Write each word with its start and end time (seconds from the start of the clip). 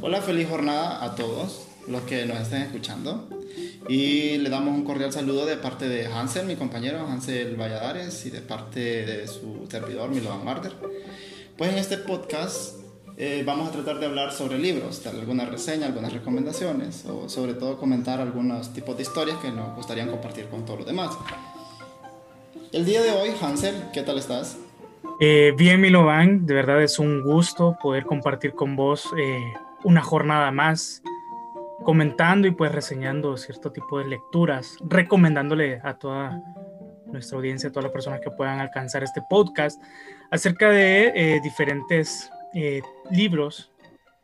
Hola, 0.00 0.22
feliz 0.22 0.48
jornada 0.48 1.02
a 1.02 1.16
todos 1.16 1.66
los 1.88 2.02
que 2.02 2.24
nos 2.24 2.38
estén 2.38 2.62
escuchando. 2.62 3.28
Y 3.88 4.38
le 4.38 4.48
damos 4.48 4.74
un 4.74 4.84
cordial 4.84 5.12
saludo 5.12 5.44
de 5.44 5.56
parte 5.56 5.88
de 5.88 6.06
Hansel, 6.06 6.46
mi 6.46 6.54
compañero 6.54 7.00
Hansel 7.00 7.56
Valladares, 7.56 8.24
y 8.24 8.30
de 8.30 8.40
parte 8.40 8.78
de 9.04 9.26
su 9.26 9.66
servidor 9.68 10.10
Milovan 10.10 10.44
Marder. 10.44 10.72
Pues 11.56 11.72
en 11.72 11.78
este 11.78 11.98
podcast 11.98 12.76
eh, 13.16 13.42
vamos 13.44 13.68
a 13.68 13.72
tratar 13.72 13.98
de 13.98 14.06
hablar 14.06 14.32
sobre 14.32 14.58
libros, 14.58 15.02
dar 15.02 15.16
alguna 15.16 15.46
reseña, 15.46 15.86
algunas 15.86 16.12
recomendaciones, 16.12 17.04
o 17.06 17.28
sobre 17.28 17.54
todo 17.54 17.76
comentar 17.76 18.20
algunos 18.20 18.72
tipos 18.72 18.96
de 18.96 19.02
historias 19.02 19.38
que 19.38 19.50
nos 19.50 19.74
gustaría 19.74 20.06
compartir 20.06 20.46
con 20.46 20.64
todos 20.64 20.80
los 20.80 20.86
demás. 20.86 21.18
El 22.70 22.84
día 22.84 23.02
de 23.02 23.10
hoy, 23.10 23.30
Hansel, 23.42 23.74
¿qué 23.92 24.02
tal 24.02 24.18
estás? 24.18 24.58
Eh, 25.20 25.52
bien, 25.56 25.80
Milovan, 25.80 26.46
de 26.46 26.54
verdad 26.54 26.80
es 26.80 27.00
un 27.00 27.22
gusto 27.22 27.76
poder 27.82 28.04
compartir 28.04 28.52
con 28.52 28.76
vos 28.76 29.04
eh, 29.18 29.40
una 29.84 30.02
jornada 30.02 30.50
más 30.50 31.02
comentando 31.84 32.46
y 32.48 32.50
pues 32.50 32.72
reseñando 32.72 33.36
cierto 33.36 33.72
tipo 33.72 33.98
de 33.98 34.06
lecturas, 34.06 34.76
recomendándole 34.80 35.80
a 35.82 35.94
toda 35.94 36.42
nuestra 37.06 37.38
audiencia, 37.38 37.68
a 37.68 37.72
todas 37.72 37.84
las 37.84 37.92
personas 37.92 38.20
que 38.20 38.30
puedan 38.30 38.60
alcanzar 38.60 39.02
este 39.02 39.22
podcast, 39.28 39.80
acerca 40.30 40.70
de 40.70 41.12
eh, 41.14 41.40
diferentes 41.42 42.30
eh, 42.54 42.82
libros, 43.10 43.72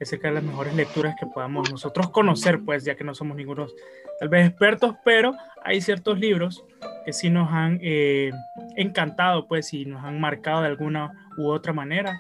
acerca 0.01 0.29
de 0.29 0.35
las 0.35 0.43
mejores 0.43 0.75
lecturas 0.75 1.15
que 1.19 1.27
podamos 1.27 1.71
nosotros 1.71 2.11
conocer, 2.11 2.61
pues 2.65 2.85
ya 2.85 2.95
que 2.95 3.05
no 3.05 3.15
somos 3.15 3.37
ningunos 3.37 3.75
tal 4.21 4.29
vez 4.29 4.49
expertos, 4.49 4.97
pero 5.05 5.35
hay 5.63 5.81
ciertos 5.81 6.19
libros 6.19 6.65
que 7.05 7.13
sí 7.13 7.31
nos 7.31 7.51
han 7.51 7.79
eh, 7.83 8.31
encantado, 8.77 9.47
pues, 9.47 9.73
y 9.73 9.85
nos 9.87 10.05
han 10.05 10.21
marcado 10.21 10.63
de 10.63 10.69
alguna 10.69 11.29
u 11.37 11.49
otra 11.49 11.73
manera. 11.73 12.19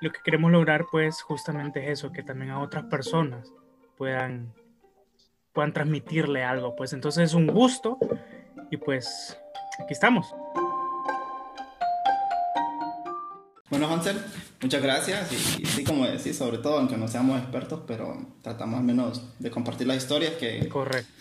Lo 0.00 0.12
que 0.12 0.20
queremos 0.24 0.50
lograr, 0.52 0.86
pues, 0.90 1.22
justamente 1.22 1.84
es 1.84 1.98
eso, 1.98 2.12
que 2.12 2.22
también 2.22 2.50
a 2.50 2.60
otras 2.60 2.84
personas 2.84 3.52
puedan 3.96 4.52
puedan 5.58 5.72
transmitirle 5.72 6.44
algo. 6.44 6.76
Pues 6.76 6.92
entonces 6.92 7.30
es 7.30 7.34
un 7.34 7.48
gusto 7.48 7.98
y 8.70 8.76
pues 8.76 9.36
aquí 9.82 9.92
estamos. 9.92 10.32
Bueno, 13.68 13.92
Hansel, 13.92 14.22
muchas 14.62 14.80
gracias. 14.80 15.32
Y, 15.32 15.66
sí, 15.66 15.82
como 15.82 16.06
decís, 16.06 16.36
sobre 16.36 16.58
todo, 16.58 16.78
aunque 16.78 16.96
no 16.96 17.08
seamos 17.08 17.40
expertos, 17.40 17.80
pero 17.88 18.24
tratamos 18.40 18.78
al 18.78 18.84
menos 18.84 19.20
de 19.40 19.50
compartir 19.50 19.88
las 19.88 19.96
historias 19.96 20.34
que, 20.34 20.68
Correcto. 20.68 21.12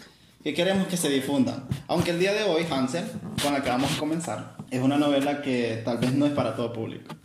que 0.44 0.54
queremos 0.54 0.86
que 0.88 0.98
se 0.98 1.10
difundan. 1.10 1.68
Aunque 1.88 2.12
el 2.12 2.20
día 2.20 2.34
de 2.34 2.44
hoy, 2.44 2.64
Hansel, 2.70 3.06
con 3.42 3.54
la 3.54 3.64
que 3.64 3.70
vamos 3.70 3.92
a 3.92 4.00
comenzar, 4.00 4.56
es 4.70 4.84
una 4.84 5.00
novela 5.00 5.42
que 5.42 5.82
tal 5.84 5.98
vez 5.98 6.14
no 6.14 6.28
es 6.28 6.34
para 6.34 6.56
todo 6.56 6.72
público. 6.72 7.16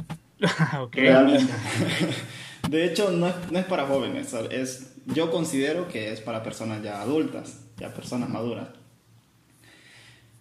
Realmente. 0.92 1.52
De 2.68 2.84
hecho, 2.84 3.10
no 3.10 3.28
es, 3.28 3.34
no 3.50 3.58
es 3.58 3.64
para 3.64 3.86
jóvenes, 3.86 4.32
es 4.50 4.92
yo 5.06 5.30
considero 5.30 5.88
que 5.88 6.12
es 6.12 6.20
para 6.20 6.42
personas 6.42 6.82
ya 6.82 7.00
adultas, 7.00 7.58
ya 7.76 7.92
personas 7.92 8.28
maduras. 8.28 8.68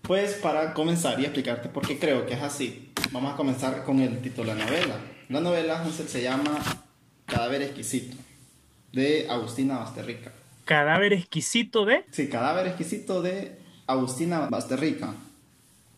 Pues 0.02 0.34
para 0.34 0.74
comenzar 0.74 1.20
y 1.20 1.24
explicarte 1.24 1.70
por 1.70 1.88
qué 1.88 1.98
creo 1.98 2.26
que 2.26 2.34
es 2.34 2.42
así, 2.42 2.92
vamos 3.12 3.34
a 3.34 3.38
comenzar 3.38 3.84
con 3.84 4.00
el 4.00 4.20
título 4.20 4.54
de 4.54 4.60
la 4.60 4.66
novela. 4.66 4.96
La 5.30 5.42
novela 5.42 5.84
se 5.90 6.22
llama 6.22 6.60
Cadáver 7.26 7.62
exquisito, 7.62 8.18
de 8.92 9.28
Agustina 9.30 9.80
Basterrica. 9.80 10.32
Cadáver 10.66 11.14
exquisito 11.14 11.86
de... 11.86 12.06
Sí, 12.12 12.30
Cadáver 12.30 12.68
exquisito 12.68 13.22
de 13.22 13.58
Agustina 13.88 14.48
Basterrica. 14.50 15.14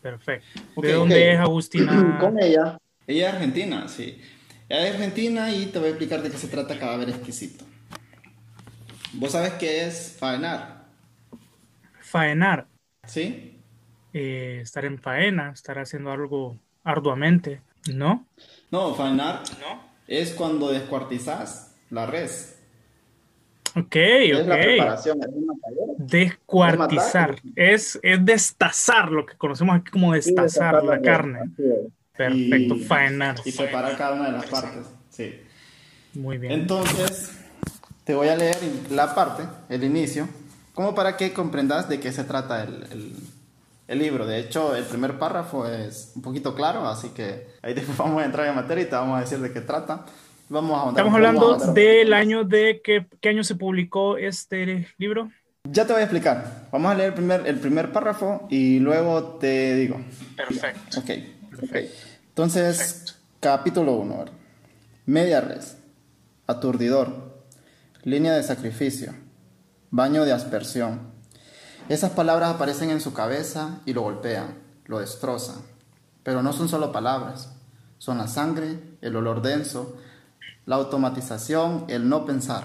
Perfecto. 0.00 0.60
¿De 0.80 0.92
dónde 0.92 1.32
es 1.32 1.38
Agustina? 1.38 2.18
Con 2.20 2.38
ella. 2.40 2.78
Ella 3.06 3.28
es 3.28 3.34
argentina, 3.34 3.88
sí. 3.88 4.20
Ella 4.68 4.88
es 4.88 4.94
argentina 4.94 5.52
y 5.52 5.66
te 5.66 5.78
voy 5.78 5.88
a 5.88 5.90
explicar 5.90 6.22
de 6.22 6.30
qué 6.30 6.38
se 6.38 6.48
trata 6.48 6.78
Cadáver 6.78 7.10
exquisito. 7.10 7.64
¿Vos 9.12 9.32
sabes 9.32 9.52
qué 9.54 9.86
es 9.86 10.16
faenar? 10.18 10.86
Faenar. 12.00 12.66
¿Sí? 13.06 13.60
Eh, 14.12 14.60
estar 14.62 14.84
en 14.84 14.98
faena, 14.98 15.50
estar 15.50 15.78
haciendo 15.78 16.10
algo 16.10 16.56
arduamente, 16.82 17.60
¿no? 17.92 18.26
No, 18.70 18.94
faenar 18.94 19.42
¿No? 19.60 19.82
es 20.06 20.32
cuando 20.32 20.70
descuartizas 20.70 21.74
la 21.90 22.06
res. 22.06 22.54
Ok, 23.76 23.96
es 23.96 24.40
ok. 24.40 24.46
La 24.46 24.60
preparación, 24.60 25.20
es 25.20 25.28
Descuartizar. 25.98 27.36
Es, 27.56 27.98
es 28.02 28.24
destazar, 28.24 29.10
lo 29.10 29.26
que 29.26 29.36
conocemos 29.36 29.76
aquí 29.76 29.90
como 29.90 30.12
destazar, 30.12 30.82
la, 30.84 31.00
carne. 31.00 31.40
Perfecto, 32.16 32.76
faenar. 32.76 33.36
Y 33.44 33.52
preparar 33.52 33.96
cada 33.96 34.14
una 34.14 34.26
de 34.26 34.32
las 34.32 34.46
partes. 34.46 34.86
Sí. 35.10 35.40
Muy 36.14 36.38
bien. 36.38 36.52
Entonces, 36.52 37.32
te 38.04 38.14
voy 38.14 38.28
a 38.28 38.36
leer 38.36 38.56
la 38.90 39.14
parte, 39.14 39.44
el 39.68 39.82
inicio, 39.82 40.28
como 40.74 40.94
para 40.94 41.16
que 41.16 41.32
comprendas 41.32 41.88
de 41.88 42.00
qué 42.00 42.12
se 42.12 42.24
trata 42.24 42.62
el, 42.62 43.14
el, 43.88 43.98
libro. 43.98 44.26
De 44.26 44.38
hecho, 44.38 44.76
el 44.76 44.84
primer 44.84 45.18
párrafo 45.18 45.66
es 45.66 46.12
un 46.14 46.22
poquito 46.22 46.54
claro, 46.54 46.86
así 46.86 47.08
que 47.10 47.48
ahí 47.62 47.74
después 47.74 47.98
vamos 47.98 48.22
a 48.22 48.26
entrar 48.26 48.46
en 48.46 48.54
materia 48.54 48.82
y 48.82 48.86
te 48.86 48.94
vamos 48.94 49.18
a 49.18 49.20
decir 49.22 49.38
de 49.38 49.52
qué 49.52 49.60
trata. 49.60 50.06
Vamos 50.48 50.86
a 50.86 50.90
Estamos 50.90 51.14
hablando 51.14 51.56
del 51.72 52.12
año 52.12 52.44
de 52.44 52.80
qué, 52.84 53.06
qué 53.20 53.30
año 53.30 53.42
se 53.42 53.54
publicó 53.54 54.18
este 54.18 54.86
libro. 54.98 55.30
Ya 55.64 55.86
te 55.86 55.94
voy 55.94 56.00
a 56.02 56.04
explicar. 56.04 56.68
Vamos 56.70 56.92
a 56.92 56.94
leer 56.94 57.08
el 57.08 57.14
primer, 57.14 57.46
el 57.46 57.58
primer 57.58 57.90
párrafo 57.90 58.46
y 58.50 58.78
luego 58.78 59.38
te 59.40 59.74
digo. 59.74 59.98
Perfecto. 60.36 61.00
Ok. 61.00 61.10
Perfecto. 61.56 61.96
Entonces, 62.28 63.16
capítulo 63.40 63.94
1. 63.96 64.24
Media 65.06 65.40
res. 65.40 65.76
Aturdidor 66.46 67.34
línea 68.04 68.34
de 68.34 68.42
sacrificio, 68.42 69.14
baño 69.90 70.26
de 70.26 70.32
aspersión. 70.32 71.00
Esas 71.88 72.10
palabras 72.10 72.54
aparecen 72.54 72.90
en 72.90 73.00
su 73.00 73.14
cabeza 73.14 73.80
y 73.86 73.94
lo 73.94 74.02
golpean, 74.02 74.58
lo 74.84 75.00
destrozan. 75.00 75.56
Pero 76.22 76.42
no 76.42 76.52
son 76.52 76.68
solo 76.68 76.92
palabras, 76.92 77.54
son 77.96 78.18
la 78.18 78.28
sangre, 78.28 78.78
el 79.00 79.16
olor 79.16 79.40
denso, 79.40 79.96
la 80.66 80.76
automatización, 80.76 81.86
el 81.88 82.10
no 82.10 82.26
pensar. 82.26 82.64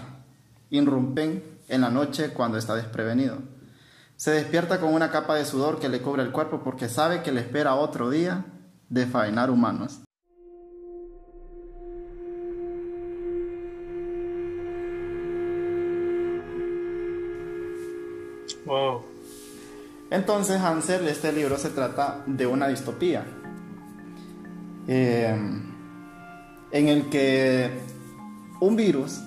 Irrumpen 0.72 1.42
en 1.70 1.82
la 1.82 1.90
noche 1.90 2.32
cuando 2.32 2.58
está 2.58 2.76
desprevenido. 2.76 3.38
Se 4.18 4.32
despierta 4.32 4.82
con 4.82 4.94
una 4.94 5.10
capa 5.10 5.36
de 5.36 5.46
sudor 5.46 5.80
que 5.80 5.88
le 5.88 6.02
cubre 6.02 6.24
el 6.24 6.34
cuerpo 6.34 6.64
porque 6.66 6.90
sabe 6.90 7.24
que 7.24 7.32
le 7.32 7.40
espera 7.40 7.76
otro 7.76 8.10
día 8.10 8.44
de 8.90 9.06
faenar 9.06 9.50
humanos. 9.50 10.02
Entonces, 20.12 20.60
Hansel, 20.60 21.08
este 21.08 21.32
libro 21.32 21.58
se 21.58 21.70
trata 21.70 22.24
de 22.26 22.46
una 22.46 22.68
distopía. 22.68 23.26
Eh, 24.88 25.36
en 26.72 26.88
el 26.88 27.10
que 27.10 27.70
un 28.60 28.76
virus 28.76 29.22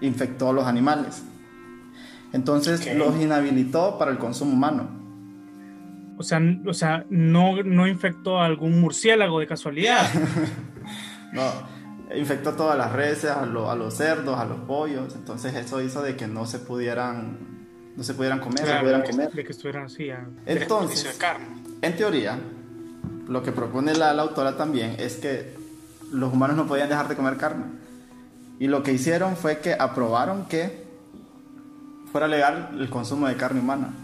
infectó 0.00 0.50
a 0.50 0.52
los 0.52 0.66
animales. 0.66 1.22
Entonces 2.32 2.94
los 2.96 3.16
inhabilitó 3.20 3.98
para 3.98 4.10
el 4.10 4.18
consumo 4.18 4.52
humano. 4.52 5.03
O 6.16 6.22
sea, 6.22 6.40
o 6.66 6.74
sea 6.74 7.04
no, 7.10 7.62
no 7.62 7.86
infectó 7.86 8.40
a 8.40 8.46
algún 8.46 8.80
murciélago 8.80 9.40
de 9.40 9.46
casualidad. 9.46 10.06
no, 11.32 11.42
infectó 12.16 12.50
a 12.50 12.56
todas 12.56 12.78
las 12.78 12.92
reses, 12.92 13.30
a, 13.30 13.42
a, 13.42 13.46
los 13.46 13.94
cerdos, 13.94 14.38
a 14.38 14.44
los 14.44 14.60
pollos. 14.60 15.14
Entonces 15.14 15.54
eso 15.54 15.80
hizo 15.80 16.02
de 16.02 16.16
que 16.16 16.26
no 16.26 16.46
se 16.46 16.58
pudieran 16.58 17.54
no 17.96 18.02
se 18.02 18.14
pudieran 18.14 18.40
comer, 18.40 18.66
se 18.66 18.74
pudieran 18.76 19.02
comer. 19.02 19.32
De 19.32 19.44
que 19.44 19.52
estuvieran 19.52 19.84
así, 19.84 20.08
Entonces, 20.46 21.04
de 21.04 21.18
carne. 21.18 21.46
en 21.80 21.96
teoría, 21.96 22.38
lo 23.28 23.42
que 23.42 23.52
propone 23.52 23.94
la, 23.94 24.10
autora 24.10 24.56
también 24.56 24.96
es 24.98 25.16
que 25.16 25.54
los 26.10 26.32
humanos 26.32 26.56
no 26.56 26.66
podían 26.66 26.88
dejar 26.88 27.08
de 27.08 27.16
comer 27.16 27.36
carne. 27.36 27.64
Y 28.58 28.66
lo 28.66 28.82
que 28.82 28.92
hicieron 28.92 29.36
fue 29.36 29.58
que 29.58 29.74
aprobaron 29.74 30.46
que 30.46 30.84
fuera 32.10 32.28
legal 32.28 32.70
el 32.78 32.88
consumo 32.88 33.28
de 33.28 33.36
carne 33.36 33.60
humana. 33.60 33.94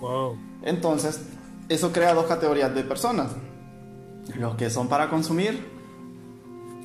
Wow. 0.00 0.38
Entonces, 0.64 1.22
eso 1.68 1.92
crea 1.92 2.14
dos 2.14 2.26
categorías 2.26 2.74
de 2.74 2.82
personas. 2.82 3.36
Los 4.36 4.56
que 4.56 4.70
son 4.70 4.88
para 4.88 5.08
consumir 5.08 5.62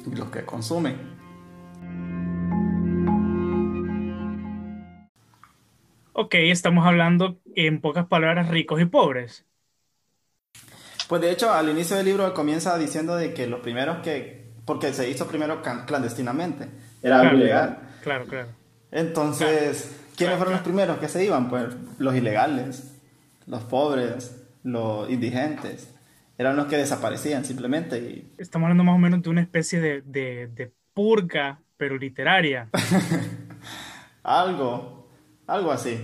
y 0.05 0.15
los 0.15 0.29
que 0.29 0.43
consumen. 0.43 1.17
Ok, 6.11 6.35
estamos 6.35 6.85
hablando 6.85 7.39
en 7.55 7.79
pocas 7.79 8.05
palabras 8.05 8.49
ricos 8.49 8.81
y 8.81 8.85
pobres. 8.85 9.45
Pues 11.07 11.21
de 11.21 11.31
hecho, 11.31 11.53
al 11.53 11.69
inicio 11.69 11.95
del 11.95 12.05
libro 12.05 12.33
comienza 12.33 12.77
diciendo 12.77 13.15
de 13.15 13.33
que 13.33 13.47
los 13.47 13.61
primeros 13.61 13.99
que, 13.99 14.51
porque 14.65 14.93
se 14.93 15.09
hizo 15.09 15.25
primero 15.25 15.61
clandestinamente, 15.61 16.67
era 17.01 17.21
claro, 17.21 17.37
ilegal. 17.37 17.79
Claro, 18.03 18.25
claro. 18.25 18.49
Entonces, 18.91 19.95
¿quiénes 20.17 20.35
fueron 20.35 20.55
los 20.55 20.63
primeros 20.63 20.97
que 20.97 21.07
se 21.07 21.23
iban? 21.23 21.49
Pues 21.49 21.67
los 21.97 22.13
ilegales, 22.13 22.98
los 23.49 23.63
pobres, 23.63 24.41
los 24.63 25.09
indigentes. 25.09 25.93
Eran 26.37 26.55
los 26.55 26.67
que 26.67 26.77
desaparecían 26.77 27.43
simplemente. 27.43 27.97
Y... 27.97 28.33
Estamos 28.37 28.67
hablando 28.67 28.85
más 28.85 28.95
o 28.95 28.99
menos 28.99 29.21
de 29.21 29.29
una 29.29 29.41
especie 29.41 29.81
de, 29.81 30.01
de, 30.03 30.47
de 30.47 30.71
purga, 30.93 31.59
pero 31.75 31.97
literaria. 31.97 32.69
algo, 34.23 35.09
algo 35.47 35.71
así. 35.71 35.97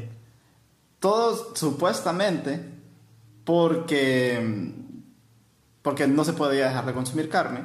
Todos 0.99 1.57
supuestamente 1.57 2.59
porque, 3.45 4.73
porque 5.81 6.07
no 6.07 6.23
se 6.23 6.33
podía 6.33 6.67
dejar 6.67 6.85
de 6.85 6.93
consumir 6.93 7.29
carne 7.29 7.61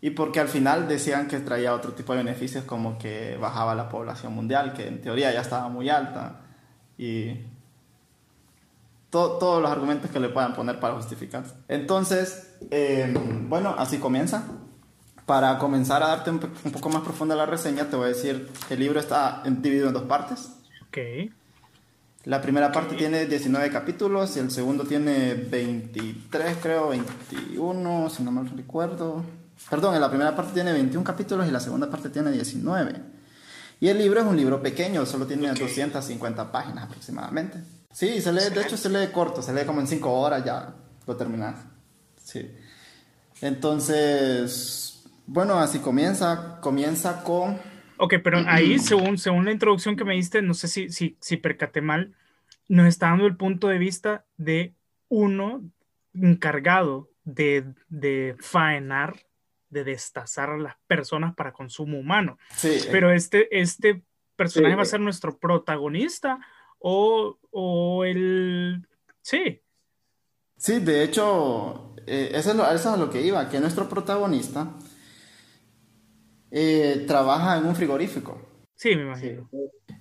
y 0.00 0.10
porque 0.10 0.40
al 0.40 0.48
final 0.48 0.88
decían 0.88 1.28
que 1.28 1.38
traía 1.38 1.74
otro 1.74 1.92
tipo 1.92 2.12
de 2.12 2.24
beneficios 2.24 2.64
como 2.64 2.98
que 2.98 3.36
bajaba 3.36 3.74
la 3.74 3.88
población 3.88 4.34
mundial, 4.34 4.72
que 4.72 4.88
en 4.88 5.00
teoría 5.00 5.32
ya 5.32 5.40
estaba 5.40 5.68
muy 5.68 5.88
alta 5.88 6.40
y 6.96 7.34
todos 9.10 9.62
los 9.62 9.70
argumentos 9.70 10.10
que 10.10 10.20
le 10.20 10.28
puedan 10.28 10.54
poner 10.54 10.78
para 10.80 10.94
justificar. 10.94 11.44
Entonces, 11.68 12.56
em, 12.70 13.48
bueno, 13.48 13.74
así 13.78 13.98
comienza. 13.98 14.44
Para 15.26 15.58
comenzar 15.58 16.02
a 16.02 16.08
darte 16.08 16.30
un, 16.30 16.38
poco 16.38 16.88
más 16.88 17.02
profunda 17.02 17.34
la 17.36 17.44
reseña, 17.44 17.84
te 17.84 17.96
voy 17.96 18.06
a 18.06 18.08
decir, 18.08 18.50
el 18.70 18.78
libro 18.78 18.98
está 18.98 19.42
dividido 19.44 19.88
en 19.88 19.94
dos 19.94 20.04
partes. 20.04 20.52
Ok. 20.88 20.98
La 22.24 22.42
primera 22.42 22.72
parte 22.72 22.96
tiene 22.96 23.26
19 23.26 23.70
capítulos 23.70 24.36
y 24.36 24.40
el 24.40 24.50
segundo 24.50 24.84
tiene 24.84 25.34
23, 25.34 26.58
creo, 26.60 26.88
21, 26.88 28.10
si 28.10 28.22
no 28.22 28.30
mal 28.30 28.50
recuerdo. 28.54 29.24
Perdón, 29.70 29.94
en 29.94 30.00
la 30.00 30.08
primera 30.08 30.34
parte 30.34 30.52
tiene 30.52 30.72
21 30.72 31.04
capítulos 31.04 31.46
y 31.46 31.50
la 31.50 31.60
segunda 31.60 31.90
parte 31.90 32.10
tiene 32.10 32.30
19. 32.30 32.94
Y 33.80 33.88
el 33.88 33.98
libro 33.98 34.20
es 34.20 34.26
un 34.26 34.36
libro 34.36 34.60
pequeño, 34.62 35.06
solo 35.06 35.26
tiene 35.26 35.52
250 35.52 36.50
páginas 36.50 36.84
aproximadamente. 36.84 37.58
Sí, 37.90 38.20
se 38.20 38.32
lee, 38.32 38.50
de 38.54 38.62
hecho 38.62 38.76
se 38.76 38.90
lee 38.90 39.10
corto, 39.12 39.42
se 39.42 39.52
lee 39.52 39.64
como 39.64 39.80
en 39.80 39.86
5 39.86 40.12
horas 40.12 40.44
ya 40.44 40.74
lo 41.06 41.16
terminas. 41.16 41.64
Sí. 42.22 42.50
Entonces, 43.40 45.04
bueno, 45.26 45.58
así 45.58 45.78
comienza, 45.78 46.58
comienza 46.60 47.22
con... 47.22 47.58
Ok, 47.96 48.14
pero 48.22 48.38
ahí, 48.46 48.78
según, 48.78 49.18
según 49.18 49.44
la 49.44 49.52
introducción 49.52 49.96
que 49.96 50.04
me 50.04 50.14
diste, 50.14 50.42
no 50.42 50.54
sé 50.54 50.68
si, 50.68 50.90
si, 50.90 51.16
si 51.20 51.36
percaté 51.36 51.80
mal, 51.80 52.14
nos 52.68 52.86
está 52.86 53.08
dando 53.08 53.26
el 53.26 53.36
punto 53.36 53.68
de 53.68 53.78
vista 53.78 54.26
de 54.36 54.74
uno 55.08 55.62
encargado 56.14 57.10
de, 57.24 57.72
de 57.88 58.36
faenar, 58.38 59.26
de 59.70 59.84
destazar 59.84 60.50
a 60.50 60.58
las 60.58 60.76
personas 60.86 61.34
para 61.34 61.52
consumo 61.52 61.98
humano. 61.98 62.38
Sí. 62.54 62.80
Pero 62.90 63.10
este, 63.10 63.60
este 63.60 64.02
personaje 64.36 64.76
va 64.76 64.82
a 64.82 64.86
ser 64.86 65.00
nuestro 65.00 65.38
protagonista 65.38 66.38
o, 66.80 67.38
o 67.50 68.04
el... 68.04 68.86
Sí. 69.20 69.60
Sí, 70.56 70.80
de 70.80 71.04
hecho, 71.04 71.94
eh, 72.06 72.32
eso, 72.34 72.50
es 72.50 72.56
lo, 72.56 72.70
eso, 72.70 72.92
es 72.92 72.98
lo 72.98 73.10
que 73.10 73.22
iba, 73.22 73.48
que 73.48 73.60
nuestro 73.60 73.88
protagonista 73.88 74.72
eh, 76.50 77.04
trabaja 77.06 77.58
en 77.58 77.66
un 77.66 77.76
frigorífico. 77.76 78.40
Sí, 78.74 78.96
me 78.96 79.02
imagino. 79.02 79.48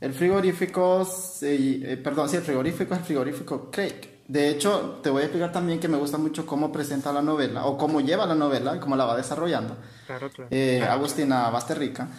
El 0.02 0.14
frigorífico, 0.14 1.08
eh, 1.42 2.02
perdón, 2.04 2.30
sí, 2.30 2.38
el 2.38 2.44
frigorífico 2.44 2.94
es 2.94 3.00
el 3.00 3.06
frigorífico 3.06 3.72
Craig. 3.72 4.24
De 4.28 4.50
hecho, 4.50 5.00
te 5.02 5.10
voy 5.10 5.22
a 5.22 5.26
explicar 5.26 5.52
también 5.52 5.80
que 5.80 5.88
me 5.88 5.98
gusta 5.98 6.18
mucho 6.18 6.46
cómo 6.46 6.72
presenta 6.72 7.14
la 7.14 7.22
novela, 7.22 7.66
o 7.66 7.78
cómo 7.78 8.02
lleva 8.02 8.26
la 8.26 8.36
novela, 8.36 8.80
cómo 8.80 8.96
la 8.96 9.06
va 9.06 9.16
desarrollando. 9.16 9.78
Claro, 10.06 10.30
claro. 10.30 10.92
Agustina 10.92 11.50
Basterrica. 11.50 12.10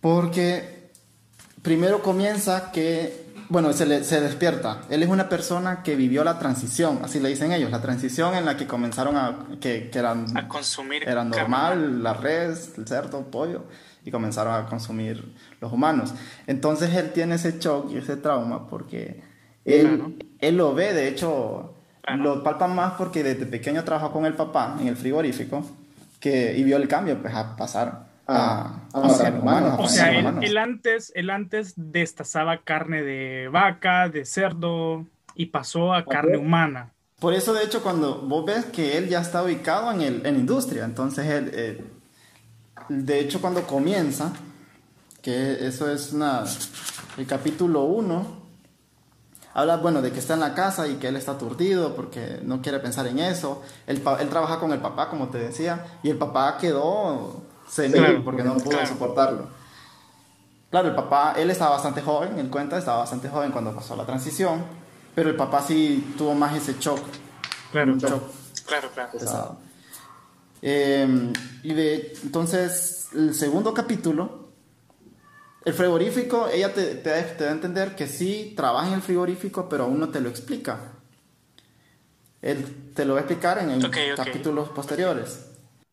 Porque 0.00 0.90
primero 1.62 2.02
comienza 2.02 2.70
que 2.72 3.31
bueno, 3.48 3.72
se, 3.72 3.86
le, 3.86 4.04
se 4.04 4.20
despierta. 4.20 4.82
Él 4.90 5.02
es 5.02 5.08
una 5.08 5.28
persona 5.28 5.82
que 5.82 5.96
vivió 5.96 6.24
la 6.24 6.38
transición, 6.38 7.00
así 7.02 7.20
le 7.20 7.28
dicen 7.28 7.52
ellos, 7.52 7.70
la 7.70 7.80
transición 7.80 8.34
en 8.34 8.44
la 8.44 8.56
que 8.56 8.66
comenzaron 8.66 9.16
a, 9.16 9.46
que, 9.60 9.90
que 9.90 9.98
eran, 9.98 10.36
a 10.36 10.48
consumir. 10.48 11.02
Era 11.06 11.24
normal, 11.24 12.02
la 12.02 12.14
res, 12.14 12.72
el 12.76 12.86
cerdo, 12.86 13.18
el 13.18 13.26
pollo, 13.26 13.64
y 14.04 14.10
comenzaron 14.10 14.54
a 14.54 14.66
consumir 14.66 15.34
los 15.60 15.72
humanos. 15.72 16.14
Entonces 16.46 16.94
él 16.94 17.12
tiene 17.12 17.36
ese 17.36 17.58
shock 17.58 17.90
y 17.92 17.98
ese 17.98 18.16
trauma 18.16 18.66
porque 18.66 19.22
él, 19.64 20.16
él 20.38 20.56
lo 20.56 20.74
ve, 20.74 20.92
de 20.92 21.08
hecho, 21.08 21.74
lo 22.16 22.42
palpa 22.42 22.66
más 22.66 22.94
porque 22.94 23.22
desde 23.22 23.46
pequeño 23.46 23.84
trabajó 23.84 24.12
con 24.12 24.26
el 24.26 24.34
papá 24.34 24.76
en 24.80 24.88
el 24.88 24.96
frigorífico 24.96 25.64
que, 26.18 26.56
y 26.56 26.62
vio 26.62 26.76
el 26.76 26.88
cambio, 26.88 27.20
pues 27.20 27.34
a 27.34 27.56
pasar 27.56 28.11
a, 28.26 28.88
humanos. 29.40 29.76
O 29.78 29.88
sea, 29.88 30.10
él, 30.10 30.56
antes, 30.56 31.12
él 31.14 31.30
antes 31.30 31.74
destazaba 31.76 32.62
carne 32.62 33.02
de 33.02 33.48
vaca, 33.48 34.08
de 34.08 34.24
cerdo 34.24 35.06
y 35.34 35.46
pasó 35.46 35.94
a 35.94 36.04
carne 36.04 36.36
humana. 36.36 36.92
Por 37.18 37.34
eso, 37.34 37.54
de 37.54 37.64
hecho, 37.64 37.82
cuando 37.82 38.20
vos 38.22 38.44
ves 38.44 38.64
que 38.66 38.98
él 38.98 39.08
ya 39.08 39.20
está 39.20 39.42
ubicado 39.42 39.92
en, 39.92 40.00
el, 40.02 40.26
en 40.26 40.36
industria, 40.36 40.84
entonces 40.84 41.26
él, 41.26 41.50
eh, 41.54 41.84
de 42.88 43.20
hecho, 43.20 43.40
cuando 43.40 43.62
comienza, 43.62 44.32
que 45.20 45.66
eso 45.66 45.90
es 45.90 46.12
una, 46.12 46.44
el 47.16 47.26
capítulo 47.26 47.84
1, 47.84 48.42
habla, 49.54 49.76
bueno, 49.76 50.02
de 50.02 50.10
que 50.10 50.18
está 50.18 50.34
en 50.34 50.40
la 50.40 50.54
casa 50.54 50.88
y 50.88 50.94
que 50.94 51.08
él 51.08 51.16
está 51.16 51.32
aturdido 51.32 51.94
porque 51.94 52.40
no 52.42 52.60
quiere 52.60 52.80
pensar 52.80 53.06
en 53.06 53.20
eso. 53.20 53.62
Él, 53.86 54.02
él 54.18 54.28
trabaja 54.28 54.58
con 54.58 54.72
el 54.72 54.80
papá, 54.80 55.08
como 55.08 55.28
te 55.28 55.38
decía, 55.38 55.86
y 56.02 56.10
el 56.10 56.18
papá 56.18 56.58
quedó 56.58 57.44
senil 57.72 58.22
porque 58.22 58.44
no 58.44 58.56
pudo 58.58 58.84
soportarlo. 58.86 59.48
Claro, 60.70 60.88
el 60.88 60.94
papá, 60.94 61.34
él 61.36 61.50
estaba 61.50 61.72
bastante 61.72 62.02
joven, 62.02 62.38
él 62.38 62.48
cuenta, 62.50 62.78
estaba 62.78 62.98
bastante 62.98 63.28
joven 63.28 63.50
cuando 63.50 63.74
pasó 63.74 63.96
la 63.96 64.04
transición, 64.04 64.64
pero 65.14 65.30
el 65.30 65.36
papá 65.36 65.62
sí 65.62 66.14
tuvo 66.16 66.34
más 66.34 66.54
ese 66.56 66.76
shock. 66.78 67.00
Claro, 67.70 67.96
shock 67.96 68.22
claro, 68.66 68.88
claro. 68.90 69.56
Em, 70.60 71.32
y 71.62 71.74
de, 71.74 72.14
entonces, 72.22 73.08
el 73.14 73.34
segundo 73.34 73.74
capítulo, 73.74 74.48
el 75.64 75.74
frigorífico, 75.74 76.48
ella 76.48 76.72
te, 76.72 76.94
te, 76.94 77.10
da 77.10 77.48
a 77.48 77.52
entender 77.52 77.94
que 77.94 78.06
sí 78.06 78.52
trabaja 78.56 78.88
en 78.88 78.94
el 78.94 79.02
frigorífico, 79.02 79.68
pero 79.68 79.84
aún 79.84 79.98
no 79.98 80.08
te 80.10 80.20
lo 80.20 80.28
explica. 80.28 80.92
Él 82.40 82.92
te 82.94 83.04
lo 83.04 83.14
va 83.14 83.20
a 83.20 83.22
explicar 83.22 83.58
en, 83.58 83.80
capítulos 84.16 84.68
posteriores. 84.70 85.51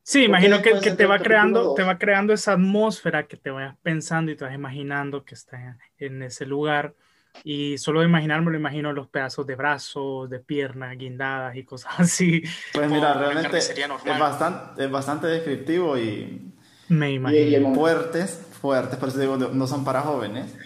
Sí, 0.10 0.24
imagino 0.24 0.64
que, 0.64 0.80
que 0.80 0.96
te 0.96 1.06
va 1.06 1.20
creando, 1.20 1.76
te 1.76 1.84
va 1.84 2.00
creando 2.00 2.34
esa 2.34 2.54
atmósfera 2.54 3.28
que 3.28 3.38
te 3.38 3.52
vayas 3.52 3.78
pensando 3.84 4.32
y 4.32 4.36
te 4.36 4.44
vas 4.44 4.56
imaginando 4.56 5.24
que 5.24 5.36
está 5.36 5.78
en 6.00 6.24
ese 6.24 6.48
lugar. 6.48 6.96
Y 7.44 7.78
solo 7.78 8.00
de 8.00 8.08
imaginarme 8.08 8.50
lo 8.50 8.58
imagino 8.58 8.92
los 8.92 9.08
pedazos 9.08 9.46
de 9.46 9.54
brazos, 9.54 10.28
de 10.28 10.40
piernas, 10.40 10.98
guindadas 10.98 11.56
y 11.58 11.64
cosas 11.64 11.94
así. 12.00 12.42
Pues 12.74 12.90
mira, 12.90 13.14
realmente 13.14 13.56
es 13.60 14.20
bastante, 14.20 14.86
es 14.86 14.90
bastante 14.90 15.28
descriptivo 15.28 15.96
y, 15.96 16.56
Me 16.88 17.12
imagino. 17.12 17.72
y 17.72 17.76
fuertes, 17.76 18.48
fuertes, 18.60 18.98
por 18.98 19.10
eso 19.10 19.20
digo, 19.20 19.38
no 19.38 19.68
son 19.68 19.86
para 19.86 20.02
jóvenes. 20.02 20.58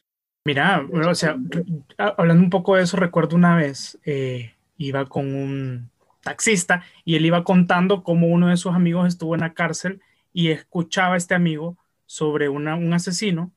Mira, 0.46 0.88
o 0.90 1.16
sea, 1.16 1.36
hablando 1.98 2.42
un 2.42 2.50
poco 2.50 2.78
de 2.78 2.84
eso, 2.84 2.96
recuerdo 2.96 3.36
una 3.36 3.58
vez, 3.58 4.00
eh, 4.06 4.54
iba 4.78 5.06
con 5.06 5.36
un, 5.36 5.90
taxista 6.24 6.84
y 7.06 7.16
él 7.16 7.26
iba 7.26 7.44
contando 7.44 8.04
cómo 8.04 8.28
uno 8.28 8.48
de 8.48 8.58
sus 8.58 8.74
amigos 8.74 9.08
estuvo 9.08 9.36
en 9.36 9.42
la 9.42 9.54
cárcel 9.54 10.02
y 10.34 10.50
escuchaba 10.50 11.14
a 11.14 11.18
este 11.18 11.36
amigo 11.36 11.78
sobre 12.06 12.50
un 12.50 12.94
asesino 12.94 13.52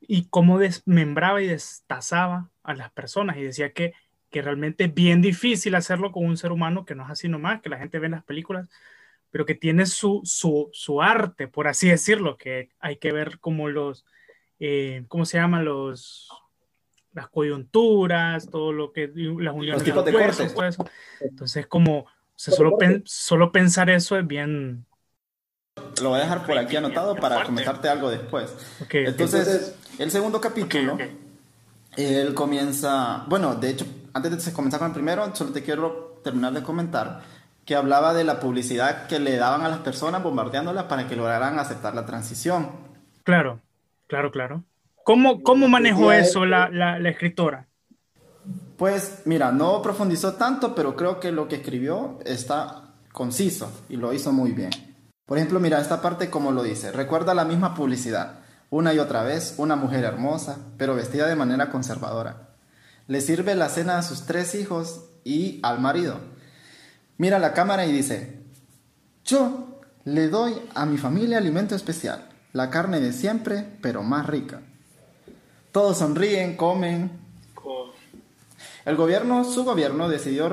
y 0.00 0.26
cómo 0.26 0.58
desmembraba 0.58 1.42
y 1.42 1.46
destazaba 1.46 2.50
a 2.62 2.74
las 2.74 2.90
personas 2.92 3.36
y 3.36 3.42
decía 3.42 3.72
que, 3.72 3.92
que 4.30 4.42
realmente 4.42 4.84
es 4.84 4.94
bien 4.94 5.20
difícil 5.20 5.74
hacerlo 5.74 6.12
con 6.12 6.24
un 6.24 6.36
ser 6.36 6.52
humano 6.52 6.84
que 6.84 6.94
no 6.94 7.04
es 7.04 7.10
así 7.10 7.28
nomás, 7.28 7.60
que 7.60 7.68
la 7.68 7.78
gente 7.78 7.98
ve 7.98 8.06
en 8.06 8.12
las 8.12 8.24
películas, 8.24 8.68
pero 9.30 9.44
que 9.44 9.54
tiene 9.54 9.86
su, 9.86 10.22
su, 10.24 10.70
su 10.72 11.02
arte, 11.02 11.48
por 11.48 11.68
así 11.68 11.88
decirlo, 11.88 12.36
que 12.36 12.70
hay 12.78 12.96
que 12.96 13.12
ver 13.12 13.38
como 13.40 13.68
los, 13.68 14.06
eh, 14.60 15.04
¿cómo 15.08 15.26
se 15.26 15.38
llaman 15.38 15.64
los 15.64 16.30
las 17.12 17.28
coyunturas, 17.28 18.48
todo 18.50 18.72
lo 18.72 18.92
que 18.92 19.10
las 19.14 19.54
uniones 19.54 19.84
de, 19.84 19.92
los 19.92 20.54
todo 20.54 20.64
eso. 20.64 20.84
Entonces, 21.20 21.66
como 21.66 22.06
solo, 22.34 22.76
solo 23.04 23.52
pensar 23.52 23.90
eso 23.90 24.16
es 24.16 24.26
bien. 24.26 24.86
Lo 26.02 26.10
voy 26.10 26.18
a 26.18 26.22
dejar 26.22 26.46
por 26.46 26.58
aquí 26.58 26.76
anotado 26.76 27.16
para 27.16 27.44
comentarte 27.44 27.88
algo 27.88 28.10
después. 28.10 28.54
Entonces, 28.90 29.76
el 29.98 30.10
segundo 30.10 30.40
capítulo, 30.40 30.98
él 31.96 32.34
comienza, 32.34 33.24
bueno, 33.28 33.54
de 33.54 33.70
hecho, 33.70 33.86
antes 34.12 34.44
de 34.44 34.52
comenzar 34.52 34.78
con 34.80 34.88
el 34.88 34.94
primero, 34.94 35.34
solo 35.34 35.52
te 35.52 35.62
quiero 35.62 36.20
terminar 36.22 36.52
de 36.52 36.62
comentar 36.62 37.22
que 37.64 37.74
hablaba 37.74 38.14
de 38.14 38.24
la 38.24 38.40
publicidad 38.40 39.06
que 39.08 39.18
le 39.18 39.36
daban 39.36 39.62
a 39.62 39.68
las 39.68 39.80
personas 39.80 40.22
bombardeándolas 40.22 40.84
para 40.84 41.06
que 41.06 41.16
lograran 41.16 41.58
aceptar 41.58 41.94
la 41.94 42.06
transición. 42.06 42.70
Claro, 43.24 43.60
claro, 44.06 44.30
claro. 44.30 44.64
¿Cómo, 45.08 45.42
cómo 45.42 45.68
manejó 45.68 46.12
eso 46.12 46.44
la, 46.44 46.68
la, 46.68 46.98
la, 46.98 47.08
escritora? 47.08 47.66
Pues 48.76 49.22
mira, 49.24 49.50
no 49.52 49.80
profundizó 49.80 50.34
tanto, 50.34 50.74
pero 50.74 50.96
creo 50.96 51.18
que 51.18 51.32
lo 51.32 51.48
que 51.48 51.56
escribió 51.56 52.18
está 52.26 52.92
conciso 53.10 53.72
y 53.88 53.96
lo 53.96 54.12
hizo 54.12 54.32
muy 54.32 54.52
bien. 54.52 54.68
Por 55.24 55.38
ejemplo, 55.38 55.60
mira 55.60 55.80
esta 55.80 56.02
parte 56.02 56.28
como 56.28 56.52
lo 56.52 56.62
dice. 56.62 56.92
Recuerda 56.92 57.32
la 57.32 57.46
misma 57.46 57.74
publicidad. 57.74 58.40
Una 58.68 58.92
y 58.92 58.98
otra 58.98 59.22
vez, 59.22 59.54
una 59.56 59.76
mujer 59.76 60.04
hermosa, 60.04 60.58
pero 60.76 60.94
vestida 60.94 61.26
de 61.26 61.36
manera 61.36 61.70
conservadora. 61.70 62.50
Le 63.06 63.22
sirve 63.22 63.54
la 63.54 63.70
cena 63.70 63.96
a 63.96 64.02
sus 64.02 64.26
tres 64.26 64.54
hijos 64.54 65.06
y 65.24 65.58
al 65.62 65.80
marido. 65.80 66.20
Mira 67.16 67.38
la 67.38 67.54
cámara 67.54 67.86
y 67.86 67.92
dice, 67.92 68.42
yo 69.24 69.80
le 70.04 70.28
doy 70.28 70.52
a 70.74 70.84
mi 70.84 70.98
familia 70.98 71.38
alimento 71.38 71.74
especial, 71.74 72.28
la 72.52 72.68
carne 72.68 73.00
de 73.00 73.14
siempre, 73.14 73.64
pero 73.80 74.02
más 74.02 74.26
rica. 74.26 74.60
Todos 75.72 75.98
sonríen, 75.98 76.56
comen. 76.56 77.10
El 78.84 78.96
gobierno, 78.96 79.44
su 79.44 79.64
gobierno 79.64 80.08
decidió 80.08 80.50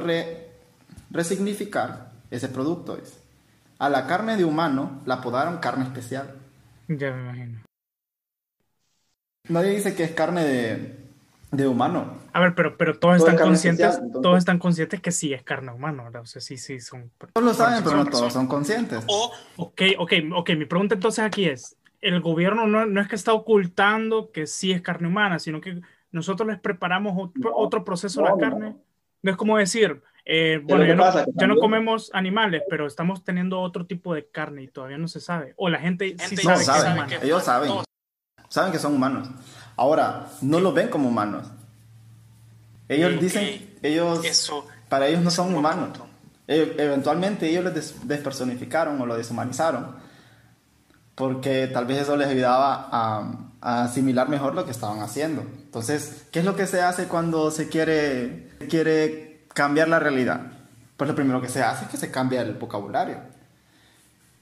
resignificar 1.09 2.11
ese 2.31 2.49
producto. 2.49 2.97
A 3.79 3.89
la 3.89 4.07
carne 4.07 4.37
de 4.37 4.45
humano 4.45 5.01
la 5.05 5.15
apodaron 5.15 5.57
carne 5.57 5.85
especial. 5.85 6.35
Ya 6.87 7.11
me 7.11 7.21
imagino. 7.21 7.61
Nadie 9.47 9.71
dice 9.71 9.95
que 9.95 10.03
es 10.03 10.11
carne 10.11 10.43
de, 10.43 10.97
de 11.51 11.67
humano. 11.67 12.17
A 12.33 12.39
ver, 12.39 12.55
pero, 12.55 12.77
pero 12.77 12.97
todos 12.97 13.17
están 13.17 13.37
conscientes, 13.37 13.99
todos 14.21 14.37
están 14.37 14.59
conscientes 14.59 15.01
que 15.01 15.11
sí 15.11 15.33
es 15.33 15.43
carne 15.43 15.71
humana, 15.71 16.09
O 16.19 16.25
sea, 16.25 16.41
sí, 16.41 16.57
sí, 16.57 16.79
son. 16.79 17.11
Todos 17.33 17.45
lo 17.45 17.53
saben, 17.53 17.83
pero 17.83 17.97
no 17.97 18.05
todos 18.05 18.33
son 18.33 18.47
conscientes. 18.47 19.03
O, 19.07 19.31
ok, 19.57 19.81
ok, 19.97 20.13
ok, 20.35 20.49
mi 20.57 20.65
pregunta 20.65 20.95
entonces 20.95 21.23
aquí 21.23 21.47
es, 21.47 21.77
el 22.05 22.21
gobierno 22.21 22.67
no, 22.67 22.85
no 22.85 23.01
es 23.01 23.07
que 23.07 23.15
está 23.15 23.33
ocultando 23.33 24.31
que 24.31 24.45
sí 24.45 24.71
es 24.71 24.81
carne 24.81 25.07
humana, 25.07 25.39
sino 25.39 25.59
que 25.59 25.81
nosotros 26.11 26.47
les 26.47 26.59
preparamos 26.59 27.31
otro, 27.53 27.83
proceso 27.83 28.25
a 28.25 28.29
la 28.31 28.37
carne. 28.37 28.75
No 29.23 29.31
es 29.31 29.37
como 29.37 29.57
decir, 29.57 30.03
eh, 30.23 30.61
bueno, 30.63 30.85
ya 30.85 31.47
no, 31.47 31.55
comemos 31.57 32.11
animales, 32.13 32.61
pero 32.69 32.85
estamos 32.85 33.23
teniendo 33.23 33.59
otro 33.59 33.87
tipo 33.87 34.13
de 34.13 34.27
carne 34.27 34.63
y 34.63 34.67
todavía 34.67 34.99
no 34.99 35.07
se 35.07 35.19
sabe. 35.19 35.53
O 35.57 35.67
la 35.67 35.79
gente, 35.79 36.15
sí 36.19 36.37
sabe, 36.37 37.07
que, 37.07 37.25
ellos 37.25 37.43
saben, 37.43 37.71
saben 38.49 38.71
que 38.71 38.79
son 38.79 38.93
humanos. 38.93 39.27
Ahora, 39.75 40.27
no 40.41 40.59
lo 40.59 40.73
ven 40.73 40.89
como 40.89 41.09
humanos. 41.09 41.51
Ellos 42.87 43.19
dicen, 43.19 43.75
ellos, 43.81 44.53
para 44.89 45.07
ellos 45.07 45.21
no 45.21 45.31
son 45.31 45.55
humanos. 45.55 45.89
E, 46.47 46.75
eventualmente 46.77 47.49
ellos 47.49 47.63
les 47.65 48.07
despersonificaron 48.07 49.01
o 49.01 49.05
lo 49.07 49.17
deshumanizaron 49.17 50.04
porque 51.15 51.67
tal 51.67 51.85
vez 51.85 52.01
eso 52.01 52.17
les 52.17 52.27
ayudaba 52.27 52.89
a, 52.91 53.83
asimilar 53.83 54.29
mejor 54.29 54.53
lo 54.53 54.65
que 54.65 54.71
estaban 54.71 55.01
haciendo. 55.01 55.41
Entonces, 55.41 56.27
¿qué 56.31 56.39
es 56.39 56.45
lo 56.45 56.55
que 56.55 56.67
se 56.67 56.81
hace 56.81 57.07
cuando 57.07 57.49
se 57.51 57.69
quiere, 57.69 58.51
quiere 58.69 59.45
cambiar 59.53 59.87
la 59.87 59.99
realidad? 59.99 60.41
Pues 60.97 61.09
lo 61.09 61.15
primero 61.15 61.41
que 61.41 61.49
se 61.49 61.63
hace 61.63 61.85
es 61.85 61.91
que 61.91 61.97
se 61.97 62.11
cambia 62.11 62.41
el 62.41 62.53
vocabulario. 62.53 63.17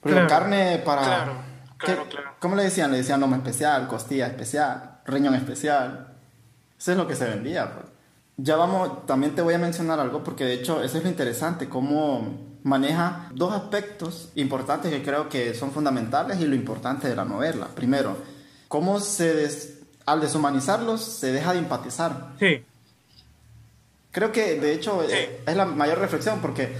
Porque 0.00 0.26
carne 0.26 0.82
para... 0.84 1.02
Claro, 1.02 1.32
claro, 1.78 2.04
claro. 2.08 2.30
¿Cómo 2.38 2.56
le 2.56 2.64
decían? 2.64 2.90
Le 2.90 2.98
decían 2.98 3.20
lomo 3.20 3.36
especial, 3.36 3.88
costilla 3.88 4.26
especial, 4.26 5.00
riñón 5.06 5.34
especial. 5.34 6.08
Eso 6.78 6.92
es 6.92 6.98
lo 6.98 7.06
que 7.06 7.16
se 7.16 7.24
vendía. 7.24 7.72
Pues. 7.72 7.86
Ya 8.36 8.56
vamos, 8.56 9.06
también 9.06 9.34
te 9.34 9.42
voy 9.42 9.54
a 9.54 9.58
mencionar 9.58 10.00
algo 10.00 10.22
porque 10.22 10.44
de 10.44 10.54
hecho 10.54 10.82
eso 10.82 10.98
es 10.98 11.04
lo 11.04 11.10
interesante, 11.10 11.68
cómo 11.68 12.53
maneja 12.64 13.30
dos 13.32 13.52
aspectos 13.52 14.30
importantes 14.34 14.90
que 14.90 15.02
creo 15.02 15.28
que 15.28 15.54
son 15.54 15.70
fundamentales 15.70 16.40
y 16.40 16.46
lo 16.46 16.56
importante 16.56 17.08
de 17.08 17.14
la 17.14 17.24
novela. 17.24 17.68
Primero, 17.74 18.16
cómo 18.68 18.98
se 18.98 19.48
al 20.06 20.20
deshumanizarlos 20.20 21.00
se 21.00 21.32
deja 21.32 21.52
de 21.52 21.60
empatizar. 21.60 22.32
Sí. 22.38 22.64
Creo 24.10 24.32
que 24.32 24.60
de 24.60 24.74
hecho 24.74 25.02
es 25.02 25.56
la 25.56 25.64
mayor 25.64 25.98
reflexión 25.98 26.40
porque 26.40 26.72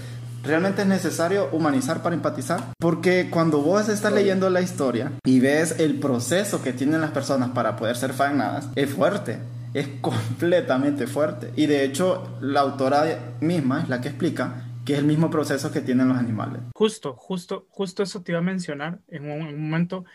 realmente 0.43 0.81
es 0.81 0.87
necesario 0.87 1.49
humanizar 1.51 2.01
para 2.01 2.15
empatizar. 2.15 2.63
Porque 2.79 3.29
cuando 3.29 3.61
vos 3.61 3.87
estás 3.89 4.11
leyendo 4.13 4.49
la 4.49 4.61
historia 4.61 5.13
y 5.23 5.39
ves 5.39 5.79
el 5.79 5.99
proceso 5.99 6.61
que 6.61 6.73
tienen 6.73 7.01
las 7.01 7.11
personas 7.11 7.49
para 7.49 7.75
poder 7.75 7.95
ser 7.95 8.13
fanadas, 8.13 8.67
es 8.75 8.89
fuerte 8.89 9.39
es 9.75 9.87
completamente 10.01 11.05
fuerte. 11.05 11.51
Y 11.55 11.67
de 11.67 11.83
hecho, 11.83 12.37
la 12.41 12.61
autora 12.61 13.35
misma 13.41 13.81
es 13.81 13.89
la 13.89 14.01
que 14.01 14.07
explica 14.07 14.63
que 14.85 14.93
es 14.93 14.99
el 14.99 15.05
mismo 15.05 15.29
proceso 15.29 15.71
que 15.71 15.81
tienen 15.81 16.09
los 16.09 16.17
animales. 16.17 16.61
Justo, 16.75 17.13
justo, 17.13 17.65
justo 17.69 18.03
eso 18.03 18.21
te 18.21 18.31
iba 18.31 18.39
a 18.39 18.43
mencionar 18.43 18.99
en 19.07 19.29
un, 19.29 19.59
momento, 19.59 20.05